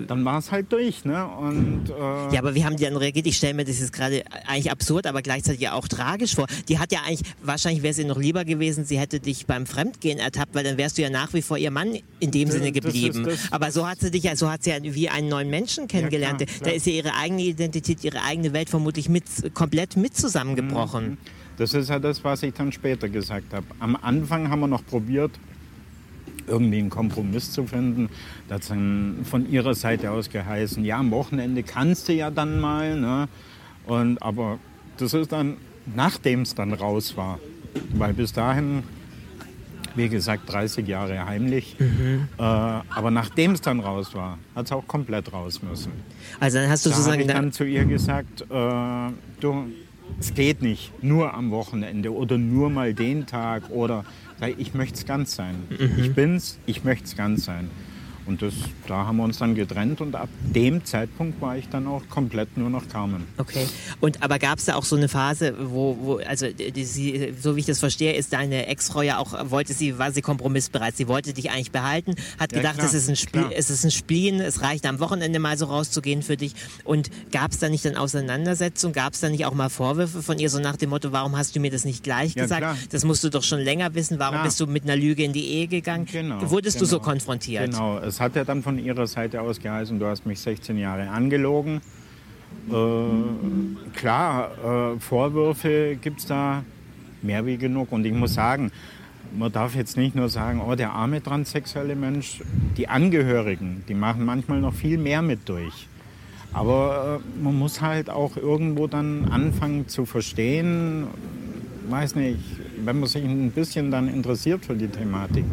Dann 0.06 0.24
war 0.24 0.38
es 0.38 0.50
halt 0.52 0.72
durch. 0.72 1.04
Ne? 1.04 1.26
Und, 1.26 1.90
äh, 1.90 2.34
Ja, 2.34 2.40
aber 2.40 2.54
wie 2.54 2.64
haben 2.64 2.76
die 2.76 2.84
dann 2.84 2.96
reagiert? 2.96 3.26
Ich 3.26 3.36
stelle 3.36 3.54
mir 3.54 3.64
das 3.64 3.80
jetzt 3.80 3.92
gerade 3.92 4.22
eigentlich 4.46 4.70
absurd, 4.70 5.06
aber 5.06 5.22
gleichzeitig 5.22 5.60
ja 5.60 5.72
auch 5.72 5.88
tragisch 5.88 6.34
vor. 6.34 6.46
Die 6.68 6.78
hat 6.78 6.92
ja 6.92 7.00
eigentlich, 7.06 7.22
wahrscheinlich 7.42 7.82
wäre 7.82 7.92
es 7.92 7.98
ihr 7.98 8.06
noch 8.06 8.18
lieber 8.18 8.44
gewesen, 8.44 8.84
sie 8.84 8.98
hätte 8.98 9.20
dich 9.20 9.46
beim 9.46 9.66
Fremdgehen 9.66 10.18
ertappt, 10.18 10.54
weil 10.54 10.64
dann 10.64 10.76
wärst 10.78 10.98
du 10.98 11.02
ja 11.02 11.10
nach 11.10 11.32
wie 11.34 11.42
vor 11.42 11.58
ihr 11.58 11.70
Mann 11.70 11.98
in 12.20 12.30
dem 12.30 12.48
Sinne 12.50 12.70
das 12.72 12.76
ist 12.76 12.84
geblieben. 12.84 13.24
das- 13.24 13.52
aber 13.52 13.70
so 13.70 13.86
hat 13.86 14.00
sie 14.00 14.10
dich 14.10 14.24
ja, 14.24 14.36
so 14.36 14.50
hat 14.50 14.62
sie 14.64 14.70
ja 14.70 14.76
wie 14.82 15.08
einen 15.08 15.28
neuen 15.28 15.50
Menschen 15.50 15.88
kennengelernt. 15.88 16.38
klar, 16.38 16.50
Da 16.58 16.64
klar. 16.64 16.74
ist 16.74 16.86
ja 16.86 16.92
ihre 16.92 17.14
eigene 17.14 17.42
Identität, 17.42 18.04
ihre 18.04 18.22
eigene 18.22 18.52
Welt 18.52 18.68
vermutlich 18.70 19.08
mit, 19.08 19.24
komplett 19.54 19.96
mit 19.96 20.16
zusammengebrochen. 20.16 21.18
Das 21.56 21.74
ist 21.74 21.88
ja 21.90 21.98
das, 21.98 22.22
was 22.22 22.42
ich 22.44 22.54
dann 22.54 22.70
später 22.72 23.08
gesagt 23.08 23.52
habe. 23.52 23.66
Am 23.80 23.96
Anfang 23.96 24.48
haben 24.48 24.60
wir 24.60 24.68
noch 24.68 24.86
probiert, 24.86 25.32
irgendwie 26.48 26.78
einen 26.78 26.90
Kompromiss 26.90 27.52
zu 27.52 27.66
finden. 27.66 28.08
Da 28.48 28.56
hat 28.56 28.68
dann 28.70 29.18
von 29.24 29.50
ihrer 29.50 29.74
Seite 29.74 30.10
aus 30.10 30.30
geheißen, 30.30 30.84
ja, 30.84 30.98
am 30.98 31.10
Wochenende 31.10 31.62
kannst 31.62 32.08
du 32.08 32.12
ja 32.14 32.30
dann 32.30 32.60
mal. 32.60 32.98
Ne? 32.98 33.28
Und, 33.86 34.22
aber 34.22 34.58
das 34.98 35.14
ist 35.14 35.32
dann, 35.32 35.56
nachdem 35.94 36.42
es 36.42 36.54
dann 36.54 36.72
raus 36.72 37.16
war. 37.16 37.38
Weil 37.94 38.12
bis 38.14 38.32
dahin, 38.32 38.82
wie 39.94 40.08
gesagt, 40.08 40.50
30 40.52 40.86
Jahre 40.86 41.24
heimlich. 41.26 41.76
Äh, 41.80 42.42
aber 42.42 43.10
nachdem 43.10 43.52
es 43.52 43.60
dann 43.60 43.80
raus 43.80 44.14
war, 44.14 44.38
hat 44.54 44.66
es 44.66 44.72
auch 44.72 44.86
komplett 44.86 45.32
raus 45.32 45.62
müssen. 45.62 45.92
Also 46.40 46.58
dann 46.58 46.70
hast 46.70 46.84
du 46.86 46.90
Da 46.90 46.96
sozusagen 46.96 47.20
ich 47.22 47.26
da- 47.26 47.34
dann 47.34 47.52
zu 47.52 47.64
ihr 47.64 47.84
gesagt, 47.84 48.42
äh, 48.42 48.44
du, 49.40 49.64
es 50.20 50.34
geht 50.34 50.62
nicht 50.62 50.92
nur 51.02 51.34
am 51.34 51.50
Wochenende 51.50 52.12
oder 52.12 52.38
nur 52.38 52.70
mal 52.70 52.94
den 52.94 53.26
Tag 53.26 53.70
oder 53.70 54.04
ich, 54.40 54.58
ich 54.58 54.74
möchte 54.74 54.96
es 54.96 55.06
ganz 55.06 55.34
sein. 55.34 55.56
Mhm. 55.70 55.94
Ich 55.98 56.14
bin's, 56.14 56.58
ich 56.66 56.84
möchte 56.84 57.04
es 57.04 57.16
ganz 57.16 57.44
sein. 57.44 57.70
Und 58.28 58.42
das, 58.42 58.52
da 58.86 59.06
haben 59.06 59.16
wir 59.16 59.24
uns 59.24 59.38
dann 59.38 59.54
getrennt 59.54 60.02
und 60.02 60.14
ab 60.14 60.28
dem 60.42 60.84
Zeitpunkt 60.84 61.40
war 61.40 61.56
ich 61.56 61.66
dann 61.70 61.86
auch 61.86 62.02
komplett 62.10 62.58
nur 62.58 62.68
noch 62.68 62.86
Carmen. 62.88 63.26
Okay. 63.38 63.66
Und 64.00 64.22
aber 64.22 64.38
gab 64.38 64.58
es 64.58 64.66
da 64.66 64.74
auch 64.74 64.84
so 64.84 64.96
eine 64.96 65.08
Phase, 65.08 65.54
wo, 65.58 65.96
wo 65.98 66.16
also 66.18 66.46
die, 66.50 66.84
sie, 66.84 67.32
so 67.40 67.56
wie 67.56 67.60
ich 67.60 67.66
das 67.66 67.78
verstehe, 67.78 68.12
ist 68.14 68.34
deine 68.34 68.66
Ex-Frau 68.66 69.00
ja 69.00 69.16
auch, 69.16 69.50
wollte 69.50 69.72
sie, 69.72 69.98
war 69.98 70.12
sie 70.12 70.20
kompromissbereit. 70.20 70.94
Sie 70.94 71.08
wollte 71.08 71.32
dich 71.32 71.50
eigentlich 71.50 71.72
behalten, 71.72 72.16
hat 72.38 72.52
Ja, 72.52 72.58
gedacht, 72.58 72.74
klar, 72.74 72.86
es 72.86 72.92
ist 72.94 73.08
ein 73.08 73.16
Spiel, 73.16 73.46
es 73.54 73.70
ist 73.70 73.84
ein 73.84 73.90
Spleen, 73.90 74.40
es 74.40 74.60
reicht 74.60 74.84
am 74.84 75.00
Wochenende 75.00 75.38
mal 75.38 75.56
so 75.56 75.64
rauszugehen 75.64 76.22
für 76.22 76.36
dich. 76.36 76.52
Und 76.84 77.08
gab 77.32 77.52
es 77.52 77.58
da 77.60 77.70
nicht 77.70 77.86
dann 77.86 77.96
Auseinandersetzungen, 77.96 78.92
gab 78.92 79.14
es 79.14 79.20
da 79.20 79.30
nicht 79.30 79.46
auch 79.46 79.54
mal 79.54 79.70
Vorwürfe 79.70 80.22
von 80.22 80.38
ihr, 80.38 80.50
so 80.50 80.58
nach 80.58 80.76
dem 80.76 80.90
Motto, 80.90 81.12
warum 81.12 81.36
hast 81.36 81.56
du 81.56 81.60
mir 81.60 81.70
das 81.70 81.86
nicht 81.86 82.04
gleich 82.04 82.34
Ja, 82.34 82.42
gesagt? 82.42 82.60
klar. 82.60 82.76
Das 82.90 83.04
musst 83.04 83.24
du 83.24 83.30
doch 83.30 83.42
schon 83.42 83.60
länger 83.60 83.94
wissen, 83.94 84.18
warum 84.18 84.34
Klar. 84.34 84.44
bist 84.44 84.60
du 84.60 84.66
mit 84.66 84.84
einer 84.84 84.96
Lüge 84.96 85.24
in 85.24 85.32
die 85.32 85.46
Ehe 85.46 85.66
gegangen? 85.66 86.06
Genau, 86.10 86.50
Wurdest 86.50 86.78
du 86.80 86.84
so 86.84 86.98
genau. 86.98 87.10
konfrontiert? 87.10 87.70
Genau, 87.70 87.98
es 87.98 88.17
hat 88.20 88.36
ja 88.36 88.44
dann 88.44 88.62
von 88.62 88.78
ihrer 88.78 89.06
Seite 89.06 89.40
aus 89.40 89.60
geheißen, 89.60 89.98
du 89.98 90.06
hast 90.06 90.26
mich 90.26 90.40
16 90.40 90.78
Jahre 90.78 91.08
angelogen. 91.10 91.80
Äh, 92.70 93.96
klar, 93.96 94.94
äh, 94.94 95.00
Vorwürfe 95.00 95.96
gibt 96.00 96.20
es 96.20 96.26
da 96.26 96.64
mehr 97.22 97.46
wie 97.46 97.56
genug. 97.56 97.92
Und 97.92 98.04
ich 98.04 98.12
muss 98.12 98.34
sagen, 98.34 98.70
man 99.36 99.52
darf 99.52 99.74
jetzt 99.74 99.96
nicht 99.96 100.14
nur 100.14 100.28
sagen, 100.28 100.60
oh, 100.60 100.74
der 100.74 100.92
arme 100.92 101.22
transsexuelle 101.22 101.96
Mensch. 101.96 102.42
Die 102.76 102.88
Angehörigen, 102.88 103.84
die 103.88 103.94
machen 103.94 104.24
manchmal 104.24 104.60
noch 104.60 104.74
viel 104.74 104.98
mehr 104.98 105.22
mit 105.22 105.48
durch. 105.48 105.88
Aber 106.52 107.20
äh, 107.20 107.42
man 107.42 107.58
muss 107.58 107.80
halt 107.80 108.10
auch 108.10 108.36
irgendwo 108.36 108.86
dann 108.86 109.28
anfangen 109.30 109.88
zu 109.88 110.06
verstehen, 110.06 111.06
weiß 111.88 112.14
nicht, 112.14 112.38
wenn 112.84 113.00
man 113.00 113.08
sich 113.08 113.24
ein 113.24 113.50
bisschen 113.50 113.90
dann 113.90 114.08
interessiert 114.08 114.64
für 114.64 114.74
die 114.74 114.88
Thematik, 114.88 115.44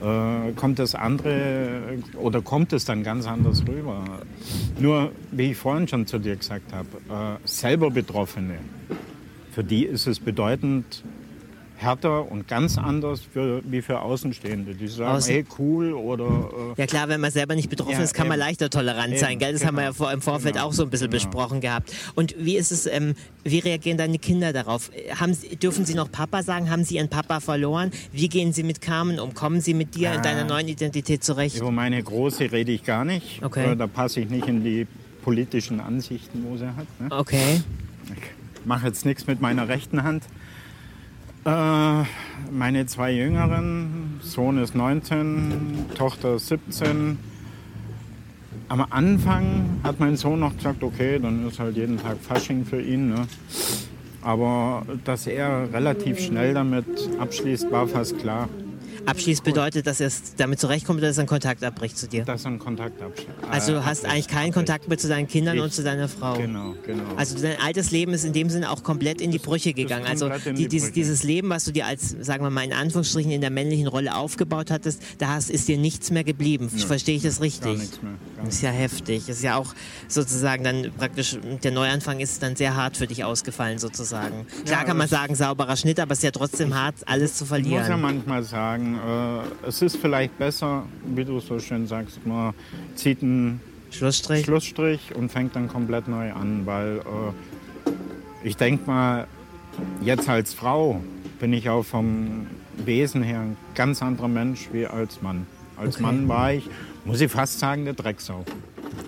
äh, 0.00 0.52
kommt 0.52 0.78
das 0.78 0.94
andere 0.94 1.98
oder 2.16 2.42
kommt 2.42 2.72
es 2.72 2.84
dann 2.84 3.02
ganz 3.02 3.26
anders 3.26 3.62
rüber. 3.66 4.04
Nur, 4.78 5.12
wie 5.30 5.52
ich 5.52 5.56
vorhin 5.56 5.88
schon 5.88 6.06
zu 6.06 6.18
dir 6.18 6.36
gesagt 6.36 6.72
habe, 6.72 6.88
äh, 7.08 7.46
selber 7.46 7.90
Betroffene, 7.90 8.58
für 9.52 9.64
die 9.64 9.84
ist 9.84 10.06
es 10.06 10.20
bedeutend, 10.20 11.02
härter 11.80 12.30
und 12.30 12.46
ganz 12.46 12.76
anders 12.78 13.20
für, 13.20 13.62
wie 13.64 13.80
für 13.80 14.00
Außenstehende. 14.00 14.74
Die 14.74 14.88
sagen, 14.88 15.16
Außen 15.16 15.32
hey, 15.32 15.44
cool 15.58 15.92
oder... 15.92 16.50
Äh 16.76 16.80
ja 16.80 16.86
klar, 16.86 17.08
wenn 17.08 17.20
man 17.20 17.30
selber 17.30 17.54
nicht 17.54 17.70
betroffen 17.70 17.92
ja, 17.92 18.00
ist, 18.00 18.14
kann 18.14 18.26
eben. 18.26 18.30
man 18.30 18.38
leichter 18.38 18.68
tolerant 18.68 19.10
eben, 19.10 19.18
sein. 19.18 19.38
Gell? 19.38 19.52
Das 19.52 19.60
genau. 19.60 19.68
haben 19.68 19.76
wir 19.76 19.84
ja 19.84 19.92
vor, 19.92 20.12
im 20.12 20.20
Vorfeld 20.20 20.54
genau. 20.54 20.66
auch 20.66 20.72
so 20.72 20.82
ein 20.82 20.90
bisschen 20.90 21.10
genau. 21.10 21.24
besprochen 21.24 21.60
gehabt. 21.60 21.92
Und 22.14 22.34
wie 22.38 22.56
ist 22.56 22.70
es, 22.70 22.86
ähm, 22.86 23.14
wie 23.44 23.60
reagieren 23.60 23.96
deine 23.96 24.18
Kinder 24.18 24.52
darauf? 24.52 24.90
Haben, 25.18 25.36
dürfen 25.62 25.84
sie 25.84 25.94
noch 25.94 26.10
Papa 26.10 26.42
sagen? 26.42 26.70
Haben 26.70 26.84
sie 26.84 26.96
ihren 26.96 27.08
Papa 27.08 27.40
verloren? 27.40 27.90
Wie 28.12 28.28
gehen 28.28 28.52
sie 28.52 28.62
mit 28.62 28.80
Carmen 28.80 29.18
um? 29.18 29.34
Kommen 29.34 29.60
sie 29.60 29.74
mit 29.74 29.94
dir 29.94 30.12
in 30.12 30.22
deiner 30.22 30.44
neuen 30.44 30.68
Identität 30.68 31.24
zurecht? 31.24 31.56
Über 31.56 31.70
meine 31.70 32.02
Große 32.02 32.52
rede 32.52 32.72
ich 32.72 32.84
gar 32.84 33.04
nicht. 33.04 33.42
Okay. 33.42 33.74
Da 33.76 33.86
passe 33.86 34.20
ich 34.20 34.28
nicht 34.28 34.46
in 34.46 34.62
die 34.62 34.86
politischen 35.22 35.80
Ansichten, 35.80 36.44
wo 36.48 36.56
sie 36.56 36.66
hat. 36.66 36.86
Ne? 37.00 37.08
Okay. 37.10 37.62
Ich 38.60 38.66
mache 38.66 38.86
jetzt 38.86 39.06
nichts 39.06 39.26
mit 39.26 39.40
meiner 39.40 39.68
rechten 39.68 40.02
Hand. 40.02 40.24
Äh, 41.44 42.02
meine 42.50 42.84
zwei 42.84 43.12
Jüngeren, 43.12 44.20
Sohn 44.22 44.58
ist 44.58 44.74
19, 44.74 45.86
Tochter 45.94 46.38
17. 46.38 47.18
Am 48.68 48.86
Anfang 48.90 49.80
hat 49.82 50.00
mein 50.00 50.16
Sohn 50.16 50.40
noch 50.40 50.54
gesagt, 50.54 50.82
okay, 50.82 51.18
dann 51.18 51.48
ist 51.48 51.58
halt 51.58 51.76
jeden 51.76 51.98
Tag 51.98 52.18
Fasching 52.20 52.66
für 52.66 52.80
ihn. 52.80 53.08
Ne? 53.08 53.26
Aber 54.22 54.84
dass 55.04 55.26
er 55.26 55.72
relativ 55.72 56.20
schnell 56.20 56.52
damit 56.52 56.86
abschließt, 57.18 57.70
war 57.72 57.88
fast 57.88 58.18
klar. 58.18 58.50
Abschließt 59.06 59.44
bedeutet, 59.44 59.86
dass 59.86 60.00
er 60.00 60.10
damit 60.36 60.60
zurechtkommt 60.60 61.02
dass 61.02 61.16
er 61.16 61.22
einen 61.22 61.28
Kontakt 61.28 61.64
abbricht 61.64 61.96
zu 61.96 62.08
dir? 62.08 62.24
Dass 62.24 62.44
er 62.44 62.48
einen 62.48 62.58
Kontakt 62.58 63.00
abbricht. 63.00 63.28
Also 63.50 63.72
du 63.72 63.84
hast 63.84 64.04
eigentlich 64.04 64.28
keinen 64.28 64.52
Kontakt 64.52 64.88
mehr 64.88 64.98
zu 64.98 65.08
deinen 65.08 65.28
Kindern 65.28 65.56
ich, 65.56 65.62
und 65.62 65.72
zu 65.72 65.82
deiner 65.82 66.08
Frau. 66.08 66.34
Genau, 66.36 66.74
genau. 66.84 67.02
Also 67.16 67.40
dein 67.40 67.60
altes 67.60 67.90
Leben 67.90 68.12
ist 68.12 68.24
in 68.24 68.32
dem 68.32 68.50
Sinne 68.50 68.70
auch 68.70 68.82
komplett 68.82 69.20
in 69.20 69.30
die 69.30 69.38
Brüche 69.38 69.72
gegangen. 69.72 70.06
Also 70.06 70.28
die, 70.28 70.52
die 70.52 70.68
dieses, 70.68 70.92
dieses, 70.92 71.22
Leben, 71.22 71.48
was 71.50 71.64
du 71.64 71.72
dir 71.72 71.86
als, 71.86 72.10
sagen 72.20 72.44
wir 72.44 72.50
mal 72.50 72.64
in 72.64 72.72
Anführungsstrichen, 72.72 73.30
in 73.30 73.40
der 73.40 73.50
männlichen 73.50 73.86
Rolle 73.86 74.14
aufgebaut 74.14 74.70
hattest, 74.70 75.02
da 75.18 75.28
hast, 75.28 75.50
ist 75.50 75.68
dir 75.68 75.78
nichts 75.78 76.10
mehr 76.10 76.24
geblieben. 76.24 76.70
Ja. 76.74 76.86
Verstehe 76.86 77.16
ich 77.16 77.22
das 77.22 77.40
richtig? 77.40 77.64
Gar 77.64 77.76
nichts 77.76 78.02
mehr. 78.02 78.12
Gar 78.36 78.44
das 78.44 78.54
ist 78.54 78.62
ja 78.62 78.70
heftig. 78.70 79.24
Das 79.26 79.36
ist 79.36 79.42
ja 79.42 79.56
auch 79.56 79.74
sozusagen 80.08 80.64
dann 80.64 80.92
praktisch, 80.96 81.38
der 81.62 81.70
Neuanfang 81.70 82.20
ist 82.20 82.42
dann 82.42 82.56
sehr 82.56 82.76
hart 82.76 82.96
für 82.96 83.06
dich 83.06 83.24
ausgefallen 83.24 83.78
sozusagen. 83.78 84.46
Klar 84.64 84.80
ja, 84.80 84.86
kann 84.86 84.96
man 84.96 85.08
sagen, 85.08 85.34
sauberer 85.34 85.76
Schnitt, 85.76 86.00
aber 86.00 86.12
es 86.12 86.18
ist 86.18 86.24
ja 86.24 86.30
trotzdem 86.30 86.74
hart, 86.74 86.94
alles 87.06 87.34
zu 87.34 87.44
verlieren. 87.44 87.80
Muss 87.80 87.88
ja 87.88 87.96
manchmal 87.96 88.42
sagen, 88.42 88.89
äh, 88.96 89.66
es 89.68 89.82
ist 89.82 89.96
vielleicht 89.96 90.38
besser, 90.38 90.84
wie 91.04 91.24
du 91.24 91.40
so 91.40 91.58
schön 91.58 91.86
sagst, 91.86 92.26
man 92.26 92.54
zieht 92.94 93.22
einen 93.22 93.60
Schlussstrich, 93.90 94.44
Schlussstrich 94.44 95.14
und 95.14 95.30
fängt 95.30 95.56
dann 95.56 95.68
komplett 95.68 96.08
neu 96.08 96.32
an, 96.32 96.64
weil 96.64 96.98
äh, 96.98 98.46
ich 98.46 98.56
denke 98.56 98.86
mal, 98.86 99.26
jetzt 100.02 100.28
als 100.28 100.54
Frau 100.54 101.00
bin 101.38 101.52
ich 101.52 101.68
auch 101.68 101.84
vom 101.84 102.46
Wesen 102.76 103.22
her 103.22 103.40
ein 103.40 103.56
ganz 103.74 104.02
anderer 104.02 104.28
Mensch 104.28 104.68
wie 104.72 104.86
als 104.86 105.22
Mann. 105.22 105.46
Als 105.76 105.96
okay. 105.96 106.02
Mann 106.02 106.28
war 106.28 106.52
ich, 106.52 106.68
muss 107.04 107.20
ich 107.20 107.30
fast 107.30 107.58
sagen, 107.58 107.84
der 107.84 107.94
Drecksau. 107.94 108.44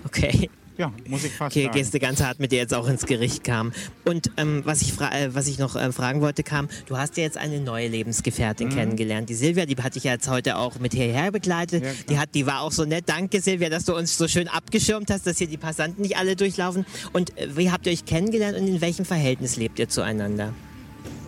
Okay. 0.05 0.49
Ja, 0.77 0.91
muss 1.07 1.23
ich 1.23 1.31
fast 1.31 1.55
okay, 1.55 1.65
sagen. 1.65 1.77
Geste 1.77 1.99
ganz 1.99 2.21
hart, 2.21 2.39
mit 2.39 2.51
der 2.51 2.59
jetzt 2.59 2.73
auch 2.73 2.87
ins 2.87 3.05
Gericht 3.05 3.43
kam. 3.43 3.71
Und 4.05 4.31
ähm, 4.37 4.61
was, 4.65 4.81
ich 4.81 4.99
äh, 4.99 5.33
was 5.33 5.47
ich 5.47 5.59
noch 5.59 5.75
äh, 5.75 5.91
fragen 5.91 6.21
wollte, 6.21 6.41
kam, 6.43 6.67
du 6.87 6.97
hast 6.97 7.15
ja 7.17 7.23
jetzt 7.23 7.37
eine 7.37 7.59
neue 7.59 7.87
Lebensgefährtin 7.87 8.69
mhm. 8.69 8.73
kennengelernt. 8.73 9.29
Die 9.29 9.35
Silvia, 9.35 9.65
die 9.65 9.75
hatte 9.75 9.99
ich 9.99 10.05
ja 10.05 10.13
jetzt 10.13 10.27
heute 10.29 10.57
auch 10.57 10.79
mit 10.79 10.93
hierher 10.93 11.31
begleitet. 11.31 11.83
Ja, 11.83 11.91
die, 12.09 12.17
hat, 12.17 12.29
die 12.33 12.47
war 12.47 12.61
auch 12.61 12.71
so 12.71 12.85
nett. 12.85 13.03
Danke, 13.07 13.39
Silvia, 13.41 13.69
dass 13.69 13.85
du 13.85 13.95
uns 13.95 14.17
so 14.17 14.27
schön 14.27 14.47
abgeschirmt 14.47 15.11
hast, 15.11 15.27
dass 15.27 15.37
hier 15.37 15.47
die 15.47 15.57
Passanten 15.57 16.01
nicht 16.01 16.17
alle 16.17 16.35
durchlaufen. 16.35 16.85
Und 17.13 17.37
äh, 17.37 17.55
wie 17.55 17.71
habt 17.71 17.85
ihr 17.85 17.91
euch 17.91 18.05
kennengelernt 18.05 18.57
und 18.57 18.67
in 18.67 18.81
welchem 18.81 19.05
Verhältnis 19.05 19.57
lebt 19.57 19.77
ihr 19.77 19.89
zueinander? 19.89 20.53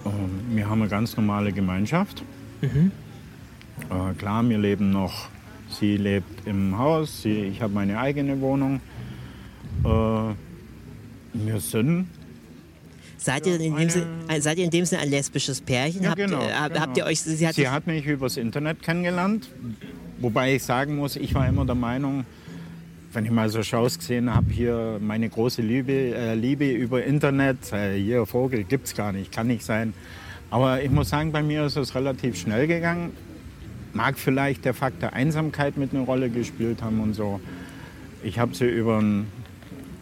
Ähm, 0.06 0.56
wir 0.56 0.68
haben 0.68 0.82
eine 0.82 0.90
ganz 0.90 1.16
normale 1.18 1.52
Gemeinschaft. 1.52 2.24
Mhm. 2.62 2.92
Äh, 3.92 4.14
klar, 4.16 4.48
wir 4.48 4.58
leben 4.58 4.92
noch. 4.92 5.30
Sie 5.70 5.98
lebt 5.98 6.48
im 6.48 6.78
Haus, 6.78 7.22
sie, 7.24 7.42
ich 7.42 7.62
habe 7.62 7.74
meine 7.74 8.00
eigene 8.00 8.40
Wohnung. 8.40 8.82
Äh, 9.86 10.34
wir 11.34 11.60
sind. 11.60 12.08
Seid 13.18 13.48
ihr, 13.48 13.60
in 13.60 13.76
dem 13.76 13.90
Sinne, 13.90 14.06
seid 14.40 14.58
ihr 14.58 14.66
in 14.66 14.70
dem 14.70 14.86
Sinne 14.86 15.02
ein 15.02 15.10
lesbisches 15.10 15.62
Pärchen? 15.62 16.04
Ja, 16.04 16.10
habt, 16.10 16.18
genau, 16.18 16.42
äh, 16.42 16.68
genau. 16.68 16.80
habt 16.80 16.98
ihr 16.98 17.06
euch, 17.06 17.22
sie, 17.22 17.48
hat, 17.48 17.56
sie 17.56 17.68
hat 17.68 17.88
mich 17.88 18.06
übers 18.06 18.38
Internet 18.38 18.84
kennengelernt. 18.84 19.50
Wobei 20.20 20.56
ich 20.56 20.64
sagen 20.64 20.96
muss, 20.96 21.16
ich 21.16 21.34
war 21.34 21.48
immer 21.48 21.66
der 21.66 21.76
Meinung, 21.76 22.26
wenn 23.14 23.26
ich 23.26 23.32
mal 23.32 23.50
so 23.50 23.64
Shows 23.64 23.98
gesehen 23.98 24.34
habe, 24.34 24.52
hier 24.52 25.00
meine 25.02 25.28
große 25.28 25.62
Liebe, 25.62 25.94
äh, 25.94 26.36
Liebe 26.36 26.72
über 26.72 27.04
Internet, 27.04 27.72
äh, 27.74 27.98
hier 27.98 28.26
Vogel 28.26 28.64
gibt 28.64 28.88
es 28.88 28.96
gar 28.96 29.12
nicht, 29.12 29.32
kann 29.32 29.48
nicht 29.48 29.64
sein. 29.64 29.94
Aber 30.52 30.84
ich 30.84 30.92
muss 30.92 31.10
sagen, 31.10 31.32
bei 31.32 31.42
mir 31.42 31.66
ist 31.66 31.78
es 31.78 31.96
relativ 31.96 32.38
schnell 32.38 32.68
gegangen. 32.68 33.12
Mag 33.94 34.20
vielleicht 34.20 34.66
der 34.66 34.74
Fakt 34.74 35.02
der 35.02 35.14
Einsamkeit 35.14 35.78
mit 35.78 35.94
einer 35.94 36.04
Rolle 36.04 36.30
gespielt 36.30 36.82
haben 36.82 37.00
und 37.00 37.14
so. 37.14 37.40
Ich 38.24 38.40
habe 38.40 38.54
sie 38.56 38.66
über 38.66 39.00
ein 39.00 39.28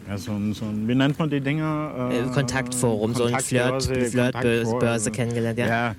ja, 0.07 0.17
so 0.17 0.31
ein, 0.33 0.53
so 0.53 0.65
ein, 0.65 0.87
wie 0.87 0.95
nennt 0.95 1.17
man 1.17 1.29
die 1.29 1.41
Dinger? 1.41 2.09
Äh, 2.11 2.33
Kontaktforum, 2.33 3.13
so 3.13 3.25
ein 3.25 3.39
Flirt, 3.39 3.83
Flirtbörse 3.83 5.03
Flirt 5.05 5.15
kennengelernt, 5.15 5.59
ja. 5.59 5.67
ja 5.67 5.95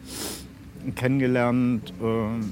kennengelernt. 0.95 1.93
Äh, 2.01 2.45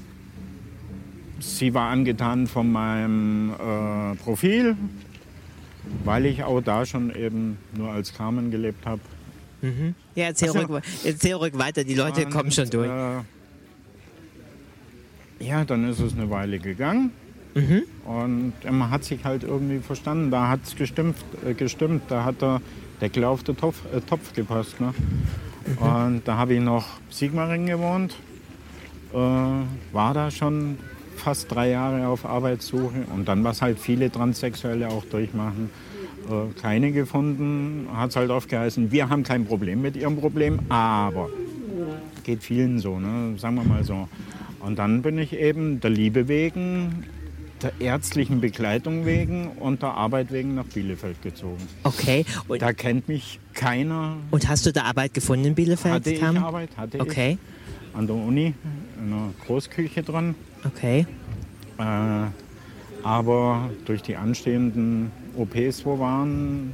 sie 1.39 1.73
war 1.73 1.89
angetan 1.89 2.47
von 2.47 2.71
meinem 2.71 3.51
äh, 3.51 4.15
Profil, 4.15 4.75
weil 6.03 6.25
ich 6.25 6.43
auch 6.43 6.61
da 6.61 6.85
schon 6.85 7.13
eben 7.15 7.57
nur 7.75 7.91
als 7.91 8.13
Carmen 8.13 8.51
gelebt 8.51 8.85
habe. 8.85 9.01
Mhm. 9.61 9.95
Ja, 10.15 10.25
erzähl, 10.25 10.49
also, 10.49 10.61
ruhig, 10.61 10.83
erzähl 11.03 11.33
ruhig 11.33 11.57
weiter, 11.57 11.83
die 11.83 11.95
Leute 11.95 12.25
und, 12.25 12.31
kommen 12.31 12.51
schon 12.51 12.69
durch. 12.69 12.89
Äh, 12.89 13.21
ja, 15.39 15.65
dann 15.65 15.89
ist 15.89 15.99
es 15.99 16.13
eine 16.13 16.29
Weile 16.29 16.59
gegangen. 16.59 17.11
Mhm. 17.55 17.83
Und 18.05 18.53
man 18.69 18.89
hat 18.89 19.03
sich 19.03 19.23
halt 19.23 19.43
irgendwie 19.43 19.79
verstanden. 19.79 20.31
Da 20.31 20.49
hat 20.49 20.61
es 20.65 20.75
gestimmt, 20.75 21.17
äh, 21.45 21.53
gestimmt. 21.53 22.03
Da 22.09 22.25
hat 22.25 22.41
der 22.41 22.61
Deckel 23.01 23.23
auf 23.25 23.43
den 23.43 23.57
Topf, 23.57 23.81
äh, 23.95 24.01
Topf 24.01 24.33
gepasst. 24.33 24.79
Ne? 24.81 24.93
Mhm. 25.65 25.77
Und 25.77 26.21
da 26.25 26.37
habe 26.37 26.55
ich 26.55 26.61
noch 26.61 26.85
Sigmaring 27.09 27.67
gewohnt. 27.67 28.15
Äh, 29.13 29.17
war 29.17 30.13
da 30.13 30.31
schon 30.31 30.77
fast 31.15 31.51
drei 31.51 31.69
Jahre 31.69 32.07
auf 32.07 32.25
Arbeitssuche. 32.25 33.05
Und 33.13 33.27
dann, 33.27 33.43
was 33.43 33.61
halt 33.61 33.79
viele 33.79 34.11
Transsexuelle 34.11 34.89
auch 34.89 35.05
durchmachen, 35.05 35.69
äh, 36.29 36.59
keine 36.59 36.91
gefunden. 36.91 37.87
Hat 37.93 38.11
es 38.11 38.15
halt 38.15 38.31
aufgeheißen, 38.31 38.91
wir 38.91 39.09
haben 39.09 39.23
kein 39.23 39.45
Problem 39.45 39.81
mit 39.81 39.95
ihrem 39.95 40.17
Problem, 40.17 40.59
aber 40.69 41.29
geht 42.23 42.41
vielen 42.43 42.79
so, 42.79 42.99
ne? 42.99 43.37
sagen 43.37 43.55
wir 43.55 43.63
mal 43.63 43.83
so. 43.83 44.07
Und 44.59 44.79
dann 44.79 45.01
bin 45.01 45.17
ich 45.17 45.33
eben 45.33 45.81
der 45.81 45.89
Liebe 45.89 46.27
wegen 46.29 47.03
der 47.63 47.73
ärztlichen 47.79 48.41
Begleitung 48.41 49.05
wegen 49.05 49.47
und 49.49 49.81
der 49.81 49.91
Arbeit 49.91 50.31
wegen 50.31 50.55
nach 50.55 50.65
Bielefeld 50.65 51.21
gezogen. 51.21 51.67
Okay. 51.83 52.25
Und 52.47 52.61
da 52.61 52.73
kennt 52.73 53.07
mich 53.07 53.39
keiner. 53.53 54.17
Und 54.31 54.47
hast 54.47 54.65
du 54.65 54.73
da 54.73 54.83
Arbeit 54.83 55.13
gefunden 55.13 55.45
in 55.45 55.55
Bielefeld? 55.55 55.93
Hatte 55.93 56.11
ich 56.11 56.23
Arbeit, 56.23 56.69
hatte 56.77 56.99
okay. 56.99 57.37
ich. 57.39 57.97
An 57.97 58.07
der 58.07 58.15
Uni, 58.15 58.53
in 58.99 59.13
einer 59.13 59.33
Großküche 59.45 60.01
dran. 60.03 60.35
Okay. 60.65 61.05
Äh, 61.77 61.83
aber 63.03 63.69
durch 63.85 64.01
die 64.01 64.15
anstehenden 64.15 65.11
OPs, 65.35 65.85
wo 65.85 65.99
waren, 65.99 66.73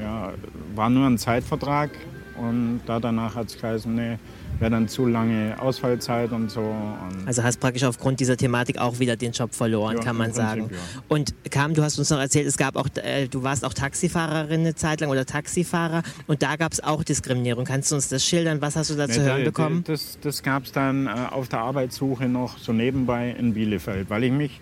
ja, 0.00 0.32
war 0.74 0.90
nur 0.90 1.06
ein 1.06 1.18
Zeitvertrag. 1.18 1.90
Und 2.36 2.80
da 2.86 3.00
danach 3.00 3.34
hat 3.34 3.48
es 3.48 3.58
geheißen, 3.58 3.94
nee, 3.94 4.18
wäre 4.58 4.70
dann 4.70 4.88
zu 4.88 5.06
lange 5.06 5.56
Ausfallzeit 5.60 6.32
und 6.32 6.50
so. 6.50 6.60
Und 6.60 7.26
also 7.26 7.42
hast 7.42 7.60
praktisch 7.60 7.84
aufgrund 7.84 8.20
dieser 8.20 8.36
Thematik 8.36 8.78
auch 8.78 8.98
wieder 8.98 9.16
den 9.16 9.32
Job 9.32 9.54
verloren, 9.54 9.96
ja, 9.96 10.02
kann 10.02 10.16
man 10.16 10.32
sagen. 10.32 10.68
Prinzip, 10.68 10.76
ja. 10.76 11.02
Und 11.08 11.34
Kam, 11.50 11.74
du 11.74 11.82
hast 11.82 11.98
uns 11.98 12.10
noch 12.10 12.18
erzählt, 12.18 12.46
es 12.46 12.56
gab 12.56 12.76
auch, 12.76 12.88
äh, 12.96 13.28
du 13.28 13.42
warst 13.42 13.64
auch 13.64 13.74
Taxifahrerin 13.74 14.60
eine 14.60 14.74
Zeit 14.74 15.00
lang 15.00 15.10
oder 15.10 15.26
Taxifahrer 15.26 16.02
und 16.26 16.42
da 16.42 16.56
gab 16.56 16.72
es 16.72 16.82
auch 16.82 17.04
Diskriminierung. 17.04 17.64
Kannst 17.64 17.90
du 17.90 17.96
uns 17.96 18.08
das 18.08 18.24
schildern? 18.24 18.60
Was 18.60 18.76
hast 18.76 18.90
du 18.90 18.94
da 18.94 19.08
zu 19.08 19.22
hören 19.22 19.44
bekommen? 19.44 19.84
Das, 19.86 20.18
das 20.20 20.42
gab 20.42 20.64
es 20.64 20.72
dann 20.72 21.06
äh, 21.06 21.10
auf 21.30 21.48
der 21.48 21.60
Arbeitssuche 21.60 22.28
noch 22.28 22.58
so 22.58 22.72
nebenbei 22.72 23.34
in 23.38 23.54
Bielefeld, 23.54 24.10
weil 24.10 24.24
ich 24.24 24.32
mich 24.32 24.60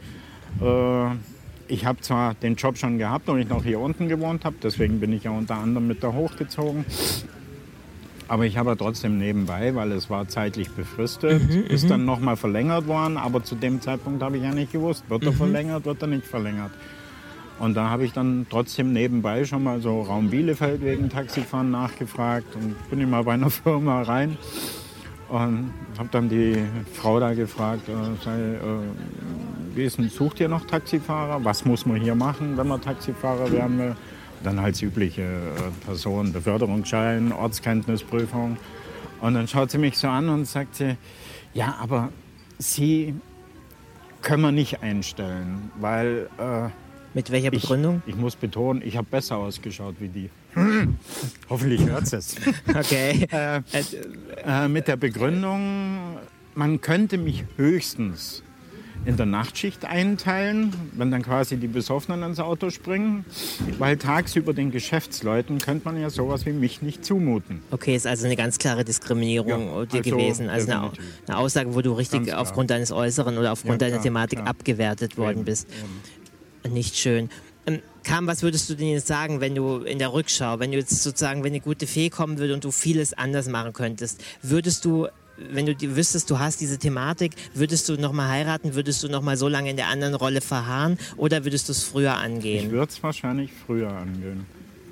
äh, 0.61 1.07
ich 1.69 1.87
habe 1.87 2.01
zwar 2.01 2.35
den 2.35 2.57
Job 2.57 2.77
schon 2.77 2.99
gehabt, 2.99 3.29
und 3.29 3.39
ich 3.39 3.49
noch 3.49 3.65
hier 3.65 3.81
unten 3.81 4.09
gewohnt 4.09 4.45
habe, 4.45 4.57
deswegen 4.63 5.01
bin 5.01 5.13
ich 5.13 5.25
ja 5.25 5.31
unter 5.31 5.57
anderem 5.57 5.87
mit 5.87 6.03
da 6.03 6.13
hochgezogen. 6.13 6.85
Aber 8.27 8.47
ich 8.47 8.57
habe 8.57 8.75
trotzdem 8.77 9.19
nebenbei, 9.19 9.75
weil 9.75 9.93
es 9.93 10.09
war 10.09 10.27
zeitlich 10.29 10.71
befristet, 10.71 11.43
Mhm, 11.43 11.65
ist 11.69 11.91
dann 11.91 12.05
nochmal 12.07 12.37
verlängert 12.37 12.87
worden. 12.87 13.19
Aber 13.19 13.43
zu 13.45 13.55
dem 13.55 13.81
Zeitpunkt 13.83 14.23
habe 14.23 14.39
ich 14.39 14.43
ja 14.43 14.53
nicht 14.55 14.73
gewusst, 14.73 15.05
wird 15.11 15.25
er 15.25 15.33
Mhm. 15.33 15.37
verlängert, 15.37 15.85
wird 15.85 16.01
er 16.03 16.09
nicht 16.09 16.27
verlängert. 16.27 16.71
Und 17.59 17.75
da 17.77 17.89
habe 17.91 18.05
ich 18.05 18.13
dann 18.13 18.47
trotzdem 18.51 18.93
nebenbei 18.93 19.45
schon 19.45 19.63
mal 19.63 19.81
so 19.81 20.01
Raum 20.03 20.31
Bielefeld 20.31 20.83
wegen 20.83 21.09
Taxifahren 21.11 21.71
nachgefragt 21.71 22.57
und 22.57 22.75
bin 22.91 23.01
ich 23.01 23.07
mal 23.07 23.23
bei 23.25 23.35
einer 23.35 23.51
Firma 23.63 24.03
rein 24.03 24.37
und 25.29 25.71
habe 25.99 26.09
dann 26.11 26.29
die 26.29 26.57
Frau 26.95 27.21
da 27.21 27.33
gefragt, 27.35 27.89
äh, 27.89 27.93
sei, 28.25 28.37
äh, 28.55 28.59
wie 29.77 29.85
ist 29.85 29.99
denn, 29.99 30.09
sucht 30.09 30.41
ihr 30.41 30.49
noch 30.49 30.65
Taxifahrer? 30.67 31.45
Was 31.45 31.65
muss 31.65 31.85
man 31.87 32.01
hier 32.01 32.15
machen, 32.15 32.57
wenn 32.57 32.69
man 32.69 32.81
Taxifahrer 32.81 33.51
werden 33.53 33.79
will? 33.79 33.97
Dann 34.45 34.61
halt 34.61 34.81
die 34.81 34.85
übliche 34.85 35.23
äh, 35.23 35.85
Person, 35.85 36.33
Beförderungsschein, 36.33 37.33
Ortskenntnisprüfung. 37.33 38.57
Und 39.21 39.35
dann 39.35 39.49
schaut 39.49 39.71
sie 39.73 39.79
mich 39.79 39.99
so 39.99 40.07
an 40.07 40.29
und 40.29 40.45
sagt 40.45 40.77
sie, 40.77 40.97
ja, 41.55 41.77
aber 41.81 42.11
Sie 42.59 43.15
können 44.23 44.43
wir 44.43 44.53
nicht 44.53 44.83
einstellen, 44.83 45.73
weil 45.81 46.29
äh, 46.39 46.69
Mit 47.15 47.31
welcher 47.31 47.53
ich, 47.53 47.63
Begründung? 47.63 48.03
ich 48.07 48.15
muss 48.17 48.37
betonen, 48.37 48.81
ich 48.85 48.97
habe 48.97 49.07
besser 49.11 49.37
ausgeschaut 49.39 49.97
wie 49.99 50.09
die. 50.09 50.31
Hoffentlich 51.51 51.85
hört 51.85 52.13
es. 52.13 52.37
Okay. 52.69 53.27
äh, 53.33 53.61
äh, 54.47 54.69
mit 54.69 54.87
der 54.89 54.97
Begründung, 54.97 56.19
man 56.55 56.81
könnte 56.81 57.19
mich 57.19 57.45
höchstens 57.57 58.44
in 59.07 59.17
der 59.17 59.27
Nachtschicht 59.27 59.85
einteilen, 59.85 60.73
wenn 60.93 61.11
dann 61.11 61.23
quasi 61.23 61.57
die 61.57 61.67
Besoffenen 61.69 62.23
ins 62.23 62.41
Auto 62.41 62.71
springen, 62.71 63.25
weil 63.79 63.97
tagsüber 63.97 64.55
den 64.55 64.71
Geschäftsleuten 64.71 65.59
könnte 65.59 65.85
man 65.85 66.01
ja 66.01 66.11
sowas 66.11 66.47
wie 66.47 66.53
mich 66.53 66.81
nicht 66.83 67.05
zumuten. 67.05 67.63
Okay, 67.71 67.95
ist 67.95 68.07
also 68.07 68.27
eine 68.27 68.37
ganz 68.37 68.59
klare 68.59 68.85
Diskriminierung 68.85 69.49
Ja, 69.49 69.85
dir 69.85 69.99
also 69.99 70.11
gewesen. 70.11 70.49
Also 70.49 70.71
eine, 70.73 70.93
eine 71.27 71.37
Aussage, 71.37 71.75
wo 71.75 71.83
du 71.83 71.93
richtig 71.93 72.33
aufgrund 72.35 72.71
deines 72.71 72.93
Äußeren 72.93 73.37
oder 73.37 73.53
aufgrund 73.53 73.75
Ja, 73.83 73.89
deiner 73.89 73.97
klar, 73.97 74.03
Thematik 74.05 74.39
klar. 74.39 74.49
abgewertet 74.49 75.19
worden 75.19 75.39
Eben, 75.39 75.45
bist. 75.45 75.69
Nicht 76.69 76.97
schön. 76.97 77.29
Ähm, 77.67 77.81
Kam, 78.05 78.27
was 78.27 78.43
würdest 78.43 78.69
du 78.69 78.75
denn 78.75 78.89
jetzt 78.89 79.07
sagen, 79.07 79.41
wenn 79.41 79.55
du 79.55 79.79
in 79.79 79.99
der 79.99 80.13
Rückschau, 80.13 80.59
wenn 80.61 80.71
du 80.73 80.77
jetzt 80.77 81.03
sozusagen, 81.03 81.43
wenn 81.43 81.53
eine 81.53 81.61
gute 81.61 81.87
Fee 81.87 82.11
kommen 82.11 82.39
würde 82.39 82.53
und 82.53 82.63
du 82.63 82.71
vieles 82.71 83.15
anders 83.15 83.49
machen 83.49 83.73
könntest, 83.73 84.23
würdest 84.43 84.85
du, 84.85 85.09
wenn 85.37 85.67
du 85.67 85.75
die- 85.75 85.97
wüsstest, 85.97 86.31
du 86.31 86.39
hast 86.39 86.61
diese 86.61 86.79
Thematik, 86.79 87.33
würdest 87.55 87.89
du 87.89 87.95
nochmal 87.97 88.29
heiraten, 88.29 88.75
würdest 88.75 89.03
du 89.03 89.09
nochmal 89.09 89.37
so 89.37 89.49
lange 89.49 89.71
in 89.71 89.77
der 89.77 89.89
anderen 89.89 90.15
Rolle 90.15 90.41
verharren 90.41 90.99
oder 91.17 91.45
würdest 91.45 91.69
du 91.69 91.73
es 91.73 91.83
früher 91.83 92.13
Ich 92.13 92.25
angehen? 92.25 92.71
würde 92.71 92.91
es 92.91 93.03
wahrscheinlich 93.03 93.51
früher 93.67 93.91
angehen. 93.91 94.47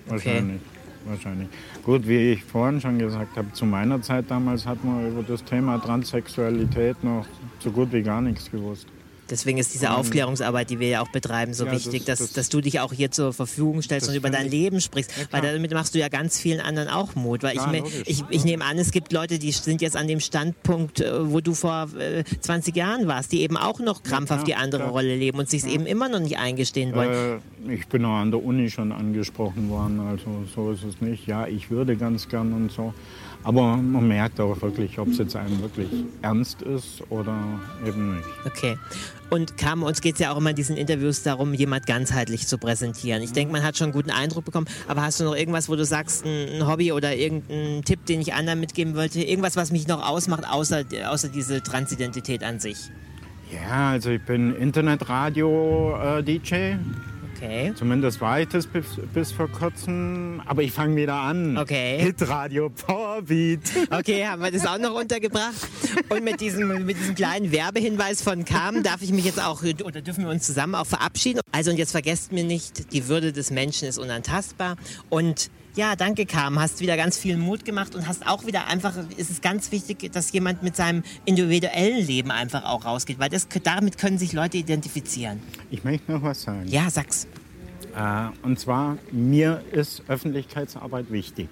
Wahrscheinlich. 0.07 0.61
Wahrscheinlich. 1.05 1.49
Gut, 1.85 2.07
wie 2.07 2.33
ich 2.33 2.45
vorhin 2.45 2.81
schon 2.81 2.99
gesagt 2.99 3.37
habe, 3.37 3.53
zu 3.53 3.67
meiner 3.67 4.01
Zeit 4.03 4.27
damals 4.31 4.65
hat 4.67 4.85
man 4.85 5.09
über 5.11 5.23
das 5.25 5.43
Thema 5.45 5.79
Transsexualität 5.79 7.03
noch 7.03 7.27
so 7.59 7.71
gut 7.73 7.93
wie 7.93 8.03
gar 8.03 8.21
nichts 8.21 8.49
gewusst. 8.51 8.87
Deswegen 9.31 9.57
ist 9.59 9.73
diese 9.73 9.93
Aufklärungsarbeit, 9.93 10.69
die 10.69 10.79
wir 10.79 10.89
ja 10.89 11.01
auch 11.01 11.09
betreiben, 11.09 11.55
so 11.55 11.65
Ja, 11.65 11.73
wichtig, 11.73 12.05
das- 12.05 12.19
dass, 12.19 12.29
das- 12.29 12.33
dass 12.35 12.49
du 12.51 12.61
dich 12.61 12.81
auch 12.81 12.93
hier 12.93 13.11
zur 13.11 13.33
Verfügung 13.33 13.81
stellst 13.81 14.09
und 14.09 14.15
über 14.15 14.29
dein 14.31 14.49
Leben 14.51 14.81
sprichst. 14.81 15.11
Ja, 15.17 15.25
weil 15.31 15.41
klar. 15.41 15.53
damit 15.55 15.73
machst 15.73 15.95
du 15.95 15.99
ja 15.99 16.09
ganz 16.09 16.39
vielen 16.39 16.61
anderen 16.61 16.89
auch 16.89 17.15
Mut. 17.15 17.43
Weil 17.43 17.57
Ja, 17.57 17.73
ich, 17.73 17.79
logisch. 17.81 18.03
ich, 18.07 18.25
ich 18.31 18.45
nehme 18.45 18.65
an, 18.65 18.79
es 18.79 18.91
gibt 18.91 19.13
Leute, 19.13 19.39
die 19.39 19.53
sind 19.53 19.81
jetzt 19.81 19.97
an 19.97 20.07
dem 20.09 20.21
Standpunkt, 20.21 21.01
äh, 21.01 21.31
wo 21.33 21.41
du 21.41 21.55
vor 21.55 21.89
äh, 21.99 22.25
20 22.41 22.77
Jahren 22.77 23.07
warst, 23.07 23.33
die 23.33 23.41
eben 23.43 23.57
auch 23.57 23.79
noch 23.81 24.03
krampfhaft 24.03 24.47
die 24.47 24.53
klar, 24.53 24.63
andere 24.65 24.83
klar. 24.83 24.93
Rolle 24.93 25.17
leben 25.17 25.39
und 25.39 25.49
sich 25.49 25.65
eben 25.67 25.87
immer 25.87 26.09
noch 26.09 26.21
nicht 26.21 26.39
eingestehen 26.39 26.95
wollen. 26.95 27.41
Äh, 27.69 27.75
ich 27.75 27.87
bin 27.87 28.05
auch 28.05 28.17
an 28.17 28.31
der 28.33 28.43
Uni 28.45 28.71
schon 28.71 28.93
angesprochen 28.93 29.71
worden, 29.71 30.01
also 30.01 30.45
so 30.55 30.73
ist 30.73 30.83
es 30.85 31.01
nicht. 31.01 31.27
Ja, 31.27 31.47
ich 31.47 31.71
würde 31.71 31.97
ganz 31.97 32.29
gern 32.29 32.53
und 32.53 32.73
so. 32.73 32.93
Aber 33.45 33.77
man 33.77 34.07
merkt 34.07 34.39
auch 34.41 34.63
wirklich, 34.63 34.99
ob 34.99 35.09
es 35.09 35.19
jetzt 35.19 35.35
einem 35.35 35.61
wirklich 35.63 35.89
ernst 36.23 36.63
ist 36.63 37.03
oder 37.11 37.37
eben 37.87 38.17
nicht. 38.17 38.29
Okay. 38.47 38.79
Und 39.31 39.57
Kam, 39.57 39.83
uns 39.83 40.01
geht 40.01 40.15
es 40.15 40.21
ja 40.21 40.33
auch 40.33 40.37
immer 40.37 40.51
in 40.51 40.57
diesen 40.57 40.77
Interviews 40.77 41.23
darum, 41.23 41.55
jemand 41.55 41.87
ganzheitlich 41.87 42.47
zu 42.47 42.59
präsentieren. 42.59 43.23
Ich 43.23 43.33
denke, 43.33 43.53
man 43.53 43.63
hat 43.63 43.79
schon 43.79 43.87
einen 43.87 43.95
guten 43.95 44.11
Eindruck 44.11 44.45
bekommen, 44.45 44.67
aber 44.89 45.03
hast 45.03 45.21
du 45.21 45.25
noch 45.25 45.35
irgendwas, 45.35 45.71
wo 45.71 45.77
du 45.77 45.85
sagst, 45.85 46.27
ein, 46.27 46.67
Hobby 46.67 46.93
oder 46.93 47.17
irgendein 47.17 47.83
Tipp, 47.83 48.05
den 48.07 48.21
ich 48.21 48.35
anderen 48.35 48.61
mitgeben 48.61 48.95
wollte? 48.95 49.23
Irgendwas, 49.23 49.57
was 49.57 49.73
mich 49.73 49.89
noch 49.89 50.07
ausmacht, 50.07 50.45
außer, 50.49 50.85
außer 51.09 51.29
diese 51.29 51.63
Transidentität 51.63 52.45
an 52.45 52.61
sich? 52.61 52.77
Ja, 53.51 53.91
also 53.91 54.11
ich 54.11 54.23
bin 54.23 54.55
Internetradio-DJ. 54.55 56.77
Okay. 57.43 57.73
Zumindest 57.75 58.21
war 58.21 58.41
ich 58.41 58.49
das 58.49 58.69
bis, 58.69 58.85
bis 59.13 59.33
vor 59.33 59.49
kurzem. 59.49 60.41
Aber 60.47 60.63
ich 60.63 60.71
fange 60.71 60.95
wieder 60.95 61.15
an. 61.15 61.59
Okay. 61.59 61.99
Hitradio 61.99 62.71
Powerbeat. 62.71 63.59
Okay, 63.91 64.25
haben 64.25 64.43
wir 64.43 64.53
das 64.53 64.65
auch 64.65 64.79
noch 64.79 64.95
untergebracht. 64.95 65.53
Und 66.09 66.23
mit 66.23 66.41
diesem, 66.41 66.87
mit 66.87 66.97
diesem 67.01 67.17
kleinen 67.17 67.51
Werbehinweis 67.51 68.23
von 68.23 68.45
Kam 68.45 68.85
darf 68.85 69.03
ich 69.03 69.11
mich 69.11 69.25
jetzt 69.25 69.43
auch, 69.43 69.63
oder 69.63 70.03
dürfen 70.03 70.23
wir 70.23 70.31
uns 70.31 70.47
zusammen 70.47 70.77
auch 70.77 70.87
verabschieden. 70.87 71.41
Also 71.51 71.73
und 71.73 71.79
jetzt 71.79 71.91
vergesst 71.91 72.31
mir 72.31 72.45
nicht, 72.45 72.93
die 72.93 73.09
Würde 73.09 73.33
des 73.33 73.51
Menschen 73.51 73.89
ist 73.89 73.99
unantastbar. 73.99 74.77
Und 75.11 75.51
ja, 75.75 75.97
danke 75.97 76.27
Kam, 76.27 76.61
hast 76.61 76.81
wieder 76.81 76.97
ganz 76.97 77.17
viel 77.17 77.37
Mut 77.37 77.65
gemacht 77.65 77.95
und 77.95 78.07
hast 78.07 78.27
auch 78.27 78.47
wieder 78.47 78.67
einfach, 78.67 78.95
es 79.17 79.31
ist 79.31 79.43
ganz 79.43 79.73
wichtig, 79.73 80.13
dass 80.13 80.33
jemand 80.33 80.63
mit 80.63 80.77
seinem 80.77 81.03
individuellen 81.25 82.07
Leben 82.07 82.31
einfach 82.31 82.65
auch 82.65 82.85
rausgeht, 82.85 83.19
weil 83.19 83.31
das, 83.31 83.49
damit 83.63 83.99
können 83.99 84.19
sich 84.19 84.33
Leute 84.33 84.59
identifizieren. 84.59 85.41
Ich 85.71 85.85
möchte 85.85 86.13
noch 86.13 86.23
was 86.23 86.43
sagen. 86.43 86.67
Ja, 86.67 86.91
sag's. 86.91 87.27
Äh, 87.97 88.29
und 88.43 88.59
zwar, 88.59 88.99
mir 89.11 89.63
ist 89.73 90.03
Öffentlichkeitsarbeit 90.09 91.11
wichtig. 91.11 91.49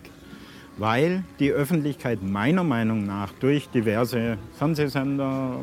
Weil 0.76 1.24
die 1.38 1.50
Öffentlichkeit 1.50 2.22
meiner 2.22 2.64
Meinung 2.64 3.04
nach 3.04 3.32
durch 3.32 3.68
diverse 3.68 4.38
Fernsehsender 4.56 5.62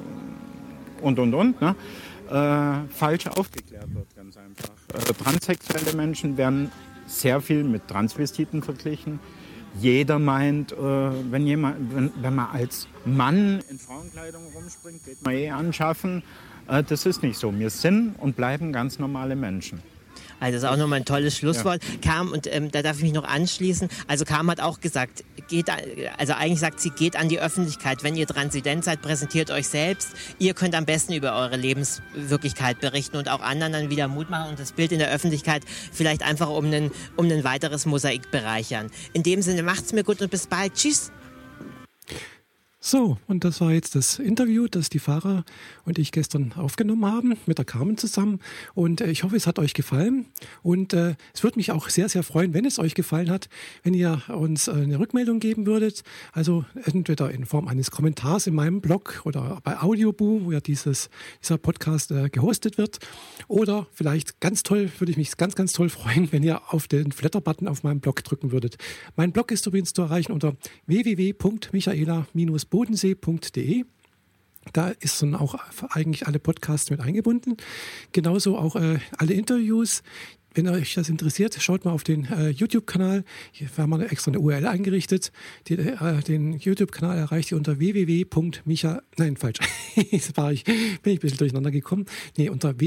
und, 1.02 1.18
und, 1.18 1.34
und, 1.34 1.62
ne, 1.62 1.76
äh, 2.30 2.94
falsch 2.94 3.26
aufgeklärt 3.28 3.94
wird, 3.96 4.16
ganz 4.16 4.38
einfach. 4.38 4.70
Äh, 4.94 5.14
transsexuelle 5.24 5.96
Menschen 5.96 6.38
werden 6.38 6.72
sehr 7.08 7.42
viel 7.42 7.64
mit 7.64 7.88
Transvestiten 7.88 8.62
verglichen. 8.62 9.20
Jeder 9.80 10.20
meint, 10.20 10.72
äh, 10.72 10.76
wenn, 10.78 11.46
jemand, 11.46 11.96
wenn, 11.96 12.12
wenn 12.22 12.36
man 12.36 12.50
als 12.52 12.88
Mann 13.06 13.62
in 13.70 13.80
Frauenkleidung 13.80 14.42
rumspringt, 14.56 15.04
geht 15.06 15.24
man 15.24 15.34
eh 15.34 15.50
anschaffen. 15.50 16.24
Äh, 16.68 16.84
das 16.84 17.06
ist 17.06 17.24
nicht 17.24 17.38
so. 17.38 17.58
Wir 17.58 17.70
sind 17.70 18.16
und 18.20 18.36
bleiben 18.36 18.72
ganz 18.74 19.00
normale 19.00 19.36
Menschen. 19.36 19.82
Also 20.40 20.54
das 20.54 20.64
ist 20.64 20.70
auch 20.70 20.78
nochmal 20.78 21.00
ein 21.00 21.06
tolles 21.06 21.38
Schlusswort. 21.38 21.82
Kam, 22.02 22.32
und 22.32 22.48
ähm, 22.54 22.72
da 22.72 22.82
darf 22.82 22.98
ich 22.98 23.04
mich 23.04 23.14
noch 23.14 23.24
anschließen, 23.24 23.90
also 24.08 24.26
Kam 24.26 24.50
hat 24.50 24.60
auch 24.60 24.80
gesagt, 24.80 25.24
geht, 25.48 25.68
also 26.18 26.34
eigentlich 26.34 26.60
sagt 26.60 26.80
sie, 26.80 26.90
geht 26.90 27.16
an 27.16 27.30
die 27.30 27.40
Öffentlichkeit. 27.40 28.04
Wenn 28.04 28.16
ihr 28.16 28.28
Transident 28.28 28.84
seid, 28.84 29.02
präsentiert 29.02 29.52
euch 29.52 29.68
selbst. 29.68 30.10
Ihr 30.40 30.54
könnt 30.54 30.76
am 30.76 30.86
besten 30.86 31.14
über 31.14 31.36
eure 31.36 31.56
Lebenswirklichkeit 31.56 32.80
berichten 32.80 33.18
und 33.18 33.30
auch 33.30 33.42
anderen 33.42 33.74
dann 33.74 33.90
wieder 33.90 34.08
Mut 34.08 34.30
machen 34.30 34.52
und 34.52 34.60
das 34.60 34.72
Bild 34.72 34.92
in 34.92 35.00
der 35.00 35.12
Öffentlichkeit 35.12 35.64
vielleicht 35.92 36.24
einfach 36.24 36.50
um 36.50 36.66
ein 36.66 36.92
um 37.16 37.26
ein 37.26 37.44
weiteres 37.44 37.86
Mosaik 37.86 38.32
bereichern. 38.32 38.90
In 39.14 39.24
dem 39.24 39.42
Sinne, 39.42 39.64
macht's 39.64 39.94
mir 39.94 40.04
gut 40.04 40.22
und 40.22 40.30
bis 40.30 40.48
bald. 40.48 40.74
Tschüss. 40.74 41.12
So, 42.90 43.18
und 43.28 43.44
das 43.44 43.60
war 43.60 43.74
jetzt 43.74 43.96
das 43.96 44.18
Interview, 44.18 44.70
das 44.70 44.88
die 44.88 45.00
Fahrer 45.00 45.44
und 45.84 46.00
ich 46.00 46.14
gestern 46.14 46.54
aufgenommen 46.54 47.06
haben 47.06 47.36
mit 47.46 47.58
der 47.58 47.66
Carmen 47.66 47.98
zusammen. 47.98 48.40
Und 48.76 49.02
äh, 49.02 49.12
ich 49.12 49.26
hoffe, 49.26 49.36
es 49.36 49.46
hat 49.46 49.60
euch 49.60 49.74
gefallen. 49.74 50.28
Und 50.64 50.94
äh, 50.94 51.16
es 51.34 51.44
würde 51.44 51.58
mich 51.58 51.74
auch 51.74 51.90
sehr, 51.90 52.08
sehr 52.08 52.24
freuen, 52.24 52.54
wenn 52.54 52.64
es 52.64 52.80
euch 52.80 52.96
gefallen 52.96 53.30
hat, 53.30 53.50
wenn 53.84 53.94
ihr 53.94 54.22
uns 54.30 54.70
äh, 54.70 54.72
eine 54.72 55.00
Rückmeldung 55.00 55.42
geben 55.42 55.66
würdet. 55.66 56.04
Also 56.32 56.64
entweder 56.86 57.30
in 57.30 57.46
Form 57.46 57.68
eines 57.68 57.92
Kommentars 57.92 58.48
in 58.48 58.56
meinem 58.56 58.80
Blog 58.80 59.22
oder 59.26 59.60
bei 59.66 59.82
Audioboo, 59.82 60.46
wo 60.46 60.54
ja 60.54 60.62
dieses, 60.62 61.10
dieser 61.44 61.58
Podcast 61.58 62.12
äh, 62.12 62.30
gehostet 62.30 62.78
wird. 62.78 63.00
Oder 63.50 63.88
vielleicht 63.92 64.40
ganz 64.40 64.64
toll, 64.64 64.90
würde 64.98 65.12
ich 65.12 65.18
mich 65.18 65.36
ganz, 65.36 65.56
ganz 65.56 65.74
toll 65.74 65.90
freuen, 65.90 66.32
wenn 66.32 66.42
ihr 66.42 66.62
auf 66.74 66.88
den 66.88 67.12
Flatter-Button 67.12 67.68
auf 67.68 67.84
meinem 67.84 68.00
Blog 68.00 68.24
drücken 68.24 68.54
würdet. 68.54 68.78
Mein 69.18 69.34
Blog 69.34 69.52
ist 69.52 69.68
übrigens 69.68 69.92
zu 69.92 70.04
erreichen 70.04 70.32
unter 70.32 70.56
www.michaela-bodensee.de. 72.78 73.86
Da 74.74 74.90
ist 74.90 75.22
dann 75.22 75.34
auch 75.34 75.56
eigentlich 75.92 76.28
alle 76.28 76.40
Podcasts 76.40 76.90
mit 76.90 77.00
eingebunden. 77.00 77.56
Genauso 78.12 78.58
auch 78.58 78.76
äh, 78.76 79.00
alle 79.18 79.34
Interviews. 79.34 80.04
Wenn 80.54 80.68
euch 80.68 80.96
das 80.96 81.08
interessiert, 81.08 81.56
schaut 81.62 81.86
mal 81.86 81.92
auf 81.92 82.04
den 82.04 82.26
äh, 82.26 82.50
YouTube-Kanal. 82.50 83.24
Hier 83.52 83.70
haben 83.78 83.92
wir 83.92 84.12
extra 84.12 84.32
eine 84.32 84.40
URL 84.40 84.66
eingerichtet. 84.66 85.32
Die, 85.68 85.76
äh, 85.76 86.22
den 86.24 86.54
YouTube-Kanal 86.54 87.18
erreicht 87.18 87.52
ihr 87.52 87.58
unter 87.58 87.80
www.micha... 87.80 89.02
Nein, 89.18 89.38
falsch. 89.38 89.60
Jetzt 89.96 90.36
war 90.36 90.52
ich, 90.52 90.66
bin 90.66 90.76
ich 91.04 91.20
ein 91.20 91.20
bisschen 91.20 91.38
durcheinander 91.38 91.72
gekommen. 91.72 92.06
Nee, 92.38 92.50
unter 92.50 92.78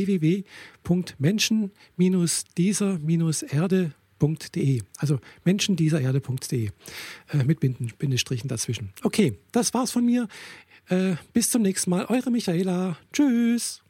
www.menschen-dieser-erde.de. 4.21 4.83
Also 4.99 5.19
menschendiesererde.de. 5.45 6.71
Äh, 7.33 7.45
mit 7.45 7.61
Bindestrichen 7.61 8.49
dazwischen. 8.49 8.93
Okay, 9.03 9.39
das 9.53 9.75
war's 9.75 9.91
von 9.91 10.05
mir. 10.05 10.29
Äh, 10.89 11.17
bis 11.33 11.51
zum 11.51 11.63
nächsten 11.63 11.91
Mal. 11.91 12.07
Eure 12.07 12.31
Michaela. 12.31 12.97
Tschüss. 13.13 13.83